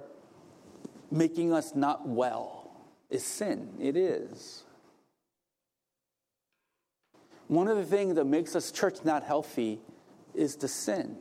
making 1.11 1.53
us 1.53 1.75
not 1.75 2.07
well 2.07 2.71
is 3.11 3.25
sin. 3.25 3.71
It 3.81 3.97
is. 3.97 4.63
One 7.49 7.67
of 7.67 7.77
the 7.77 7.85
things 7.85 8.15
that 8.15 8.25
makes 8.25 8.55
us 8.55 8.71
church 8.71 8.99
not 9.05 9.25
healthy 9.25 9.81
is 10.33 10.55
the 10.55 10.69
sin. 10.69 11.17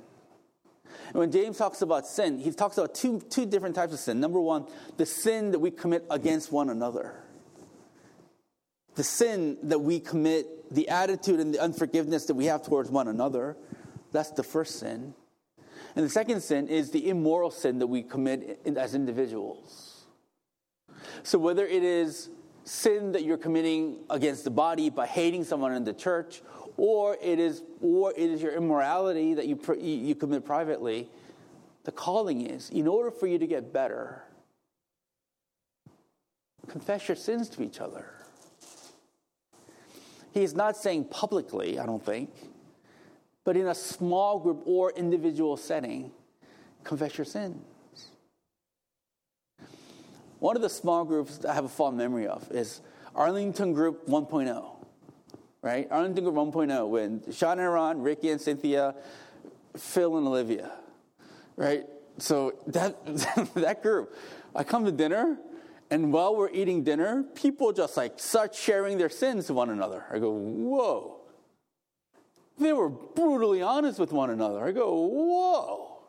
And 1.07 1.15
when 1.15 1.31
James 1.31 1.57
talks 1.57 1.81
about 1.81 2.05
sin, 2.05 2.37
he 2.37 2.51
talks 2.51 2.77
about 2.77 2.93
two, 2.93 3.21
two 3.27 3.47
different 3.47 3.73
types 3.73 3.91
of 3.91 3.99
sin. 3.99 4.19
Number 4.19 4.39
one, 4.39 4.67
the 4.97 5.07
sin 5.07 5.49
that 5.49 5.59
we 5.59 5.71
commit 5.71 6.05
against 6.11 6.51
one 6.51 6.69
another 6.69 7.23
the 8.93 9.03
sin 9.03 9.57
that 9.63 9.79
we 9.79 9.99
commit, 9.99 10.73
the 10.73 10.89
attitude 10.89 11.39
and 11.39 11.53
the 11.53 11.59
unforgiveness 11.59 12.25
that 12.25 12.33
we 12.33 12.45
have 12.45 12.63
towards 12.63 12.89
one 12.89 13.07
another. 13.07 13.55
That's 14.11 14.31
the 14.31 14.43
first 14.43 14.79
sin. 14.79 15.13
And 15.97 16.05
the 16.05 16.11
second 16.11 16.41
sin 16.41 16.67
is 16.67 16.91
the 16.91 17.09
immoral 17.09 17.49
sin 17.49 17.79
that 17.79 17.87
we 17.87 18.03
commit 18.03 18.61
as 18.77 18.93
individuals. 18.93 20.03
So 21.23 21.39
whether 21.39 21.65
it 21.65 21.81
is 21.81 22.29
sin 22.65 23.13
that 23.13 23.23
you're 23.23 23.35
committing 23.35 23.97
against 24.11 24.43
the 24.43 24.51
body 24.51 24.91
by 24.91 25.07
hating 25.07 25.43
someone 25.43 25.73
in 25.73 25.83
the 25.83 25.93
church, 25.93 26.43
or 26.77 27.17
it 27.19 27.39
is, 27.39 27.63
or 27.81 28.11
it 28.11 28.29
is 28.29 28.43
your 28.43 28.53
immorality 28.53 29.33
that 29.33 29.47
you, 29.47 29.59
you 29.81 30.13
commit 30.13 30.45
privately, 30.45 31.09
the 31.83 31.91
calling 31.91 32.45
is 32.45 32.69
in 32.69 32.87
order 32.87 33.09
for 33.09 33.25
you 33.25 33.39
to 33.39 33.47
get 33.47 33.73
better, 33.73 34.21
confess 36.67 37.07
your 37.07 37.17
sins 37.17 37.49
to 37.49 37.63
each 37.63 37.79
other. 37.81 38.13
He's 40.31 40.53
not 40.53 40.77
saying 40.77 41.05
publicly, 41.05 41.79
I 41.79 41.87
don't 41.87 42.05
think, 42.05 42.29
but 43.47 43.55
in 43.55 43.67
a 43.67 43.73
small 43.73 44.39
group 44.39 44.61
or 44.65 44.91
individual 44.91 45.55
setting, 45.55 46.11
confess 46.83 47.17
your 47.17 47.23
sins. 47.23 47.63
One 50.39 50.57
of 50.57 50.61
the 50.61 50.69
small 50.69 51.05
groups 51.05 51.45
I 51.45 51.53
have 51.53 51.63
a 51.63 51.69
fond 51.69 51.95
memory 51.95 52.27
of 52.27 52.51
is 52.51 52.81
Arlington 53.15 53.71
Group 53.71 54.05
1.0, 54.07 54.65
right? 55.61 55.87
Arlington 55.89 56.25
Group 56.25 56.35
1.0 56.35 56.89
when 56.89 57.23
Sean 57.31 57.57
and 57.59 57.71
Ron, 57.71 58.01
Ricky 58.01 58.31
and 58.31 58.41
Cynthia, 58.41 58.93
Phil 59.77 60.17
and 60.17 60.27
Olivia, 60.27 60.69
right? 61.55 61.85
So 62.17 62.53
that, 62.67 62.97
that 63.55 63.81
group, 63.81 64.13
I 64.53 64.65
come 64.65 64.83
to 64.83 64.91
dinner 64.91 65.37
and 65.89 66.11
while 66.11 66.35
we're 66.35 66.51
eating 66.51 66.83
dinner, 66.83 67.23
people 67.33 67.71
just 67.71 67.95
like 67.95 68.19
start 68.19 68.53
sharing 68.53 68.97
their 68.97 69.09
sins 69.09 69.47
to 69.47 69.53
one 69.53 69.69
another. 69.69 70.03
I 70.11 70.19
go, 70.19 70.31
whoa. 70.33 71.21
They 72.57 72.73
were 72.73 72.89
brutally 72.89 73.61
honest 73.61 73.99
with 73.99 74.11
one 74.11 74.29
another. 74.29 74.63
I 74.65 74.71
go, 74.71 74.93
whoa. 74.95 75.99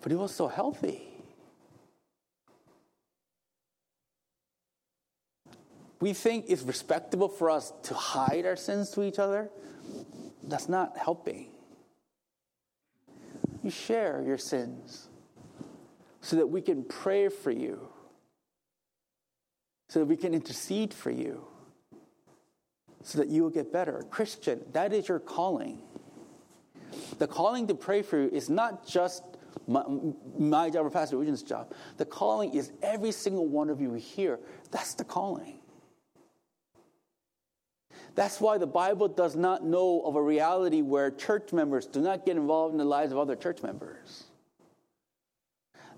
But 0.00 0.12
it 0.12 0.16
was 0.16 0.34
so 0.34 0.46
healthy. 0.46 1.02
We 6.00 6.12
think 6.12 6.44
it's 6.48 6.62
respectable 6.62 7.28
for 7.28 7.50
us 7.50 7.72
to 7.84 7.94
hide 7.94 8.46
our 8.46 8.54
sins 8.54 8.90
to 8.90 9.02
each 9.02 9.18
other. 9.18 9.50
That's 10.44 10.68
not 10.68 10.96
helping. 10.96 11.48
You 13.64 13.70
share 13.70 14.22
your 14.24 14.38
sins 14.38 15.08
so 16.20 16.36
that 16.36 16.46
we 16.46 16.60
can 16.60 16.84
pray 16.84 17.28
for 17.28 17.50
you 17.50 17.88
so 19.88 20.00
that 20.00 20.06
we 20.06 20.16
can 20.16 20.34
intercede 20.34 20.92
for 20.92 21.10
you, 21.10 21.44
so 23.02 23.18
that 23.18 23.28
you 23.28 23.42
will 23.42 23.50
get 23.50 23.72
better. 23.72 24.04
Christian, 24.10 24.60
that 24.72 24.92
is 24.92 25.08
your 25.08 25.18
calling. 25.18 25.82
The 27.18 27.26
calling 27.26 27.66
to 27.68 27.74
pray 27.74 28.02
for 28.02 28.18
you 28.22 28.28
is 28.28 28.48
not 28.48 28.86
just 28.86 29.22
my, 29.66 29.84
my 30.38 30.70
job 30.70 30.86
or 30.86 30.90
Pastor 30.90 31.16
Eugene's 31.16 31.42
job. 31.42 31.72
The 31.96 32.04
calling 32.04 32.54
is 32.54 32.72
every 32.82 33.12
single 33.12 33.46
one 33.46 33.70
of 33.70 33.80
you 33.80 33.92
here. 33.94 34.38
That's 34.70 34.94
the 34.94 35.04
calling. 35.04 35.58
That's 38.14 38.40
why 38.40 38.58
the 38.58 38.66
Bible 38.66 39.08
does 39.08 39.36
not 39.36 39.64
know 39.64 40.02
of 40.04 40.16
a 40.16 40.22
reality 40.22 40.82
where 40.82 41.10
church 41.10 41.52
members 41.52 41.86
do 41.86 42.00
not 42.00 42.26
get 42.26 42.36
involved 42.36 42.72
in 42.72 42.78
the 42.78 42.84
lives 42.84 43.12
of 43.12 43.18
other 43.18 43.36
church 43.36 43.62
members. 43.62 44.24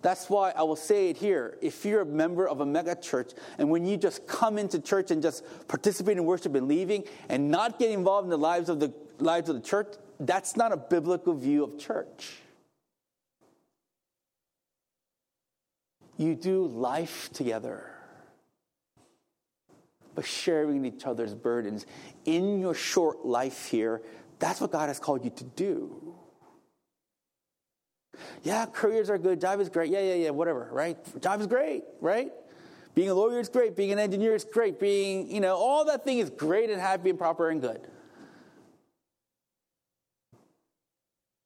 That's 0.03 0.31
why 0.31 0.53
I 0.57 0.63
will 0.63 0.77
say 0.77 1.11
it 1.11 1.17
here. 1.17 1.59
If 1.61 1.85
you're 1.85 2.01
a 2.01 2.07
member 2.07 2.49
of 2.49 2.61
a 2.61 2.67
mega 2.67 2.95
church 2.95 3.33
and 3.59 3.71
when 3.71 3.85
you 3.85 3.97
just 3.97 4.27
come 4.27 4.57
into 4.57 4.81
church 4.81 5.11
and 5.11 5.23
just 5.23 5.45
participate 5.69 6.17
in 6.17 6.25
worship 6.25 6.55
and 6.55 6.69
leaving 6.69 7.05
and 7.29 7.51
not 7.51 7.79
get 7.79 7.91
involved 7.91 8.25
in 8.25 8.31
the 8.31 8.39
lives 8.39 8.69
of 8.69 8.81
the 8.81 8.93
lives 9.19 9.49
of 9.51 9.57
the 9.57 9.63
church, 9.63 9.89
that's 10.19 10.57
not 10.57 10.73
a 10.73 10.77
biblical 10.77 11.35
view 11.35 11.65
of 11.65 11.79
church. 11.79 12.39
You 16.17 16.35
do 16.35 16.67
life 16.67 17.31
together 17.33 17.85
by 20.15 20.23
sharing 20.23 20.85
each 20.85 21.07
other's 21.07 21.35
burdens. 21.35 21.87
In 22.25 22.59
your 22.59 22.75
short 22.75 23.25
life 23.25 23.69
here, 23.69 24.03
that's 24.39 24.61
what 24.61 24.73
God 24.73 24.89
has 24.89 24.99
called 24.99 25.25
you 25.25 25.31
to 25.31 25.45
do. 25.45 26.15
Yeah, 28.43 28.67
careers 28.67 29.11
are 29.11 29.19
good. 29.19 29.41
Job 29.41 29.61
is 29.61 29.69
great. 29.69 29.91
Yeah, 29.91 30.01
yeah, 30.01 30.15
yeah, 30.15 30.31
whatever, 30.31 30.69
right? 30.73 30.97
Job 31.21 31.41
is 31.41 31.47
great, 31.47 31.85
right? 32.01 32.33
Being 32.95 33.11
a 33.11 33.15
lawyer 33.15 33.41
is 33.41 33.49
great. 33.49 33.77
Being 33.77 33.93
an 33.93 33.99
engineer 33.99 34.35
is 34.35 34.45
great. 34.45 34.81
Being, 34.81 35.31
you 35.31 35.41
know, 35.41 35.57
all 35.57 35.85
that 35.87 36.05
thing 36.05 36.19
is 36.19 36.31
great 36.31 36.71
and 36.71 36.81
happy 36.81 37.11
and 37.11 37.19
proper 37.19 37.51
and 37.51 37.61
good. 37.61 37.81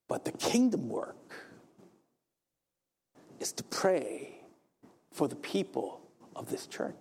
But 0.08 0.24
the 0.24 0.32
kingdom 0.32 0.88
work 0.88 1.34
is 3.40 3.52
to 3.52 3.64
pray 3.64 4.40
for 5.10 5.28
the 5.28 5.36
people 5.36 6.00
of 6.34 6.50
this 6.50 6.66
church. 6.66 6.94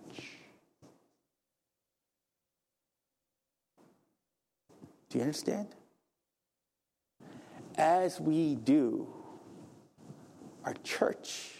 Do 5.10 5.20
you 5.20 5.22
understand? 5.22 5.68
As 7.78 8.20
we 8.20 8.56
do, 8.56 9.08
our 10.66 10.74
church 10.84 11.52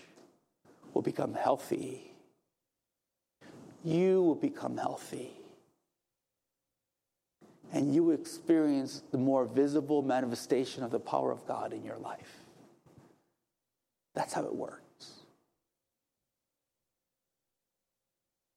will 0.94 1.02
become 1.02 1.34
healthy. 1.34 2.14
You 3.84 4.22
will 4.24 4.36
become 4.36 4.78
healthy. 4.78 5.32
And 7.72 7.94
you 7.94 8.04
will 8.04 8.14
experience 8.14 9.02
the 9.12 9.18
more 9.18 9.46
visible 9.46 10.02
manifestation 10.02 10.84
of 10.84 10.92
the 10.92 11.00
power 11.00 11.32
of 11.32 11.46
God 11.48 11.74
in 11.74 11.84
your 11.84 11.98
life. 11.98 12.44
That's 14.14 14.34
how 14.34 14.46
it 14.46 14.56
works. 14.56 14.80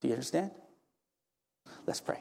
Do 0.01 0.09
you 0.09 0.15
understand? 0.15 0.51
Let's 1.87 2.01
pray. 2.01 2.21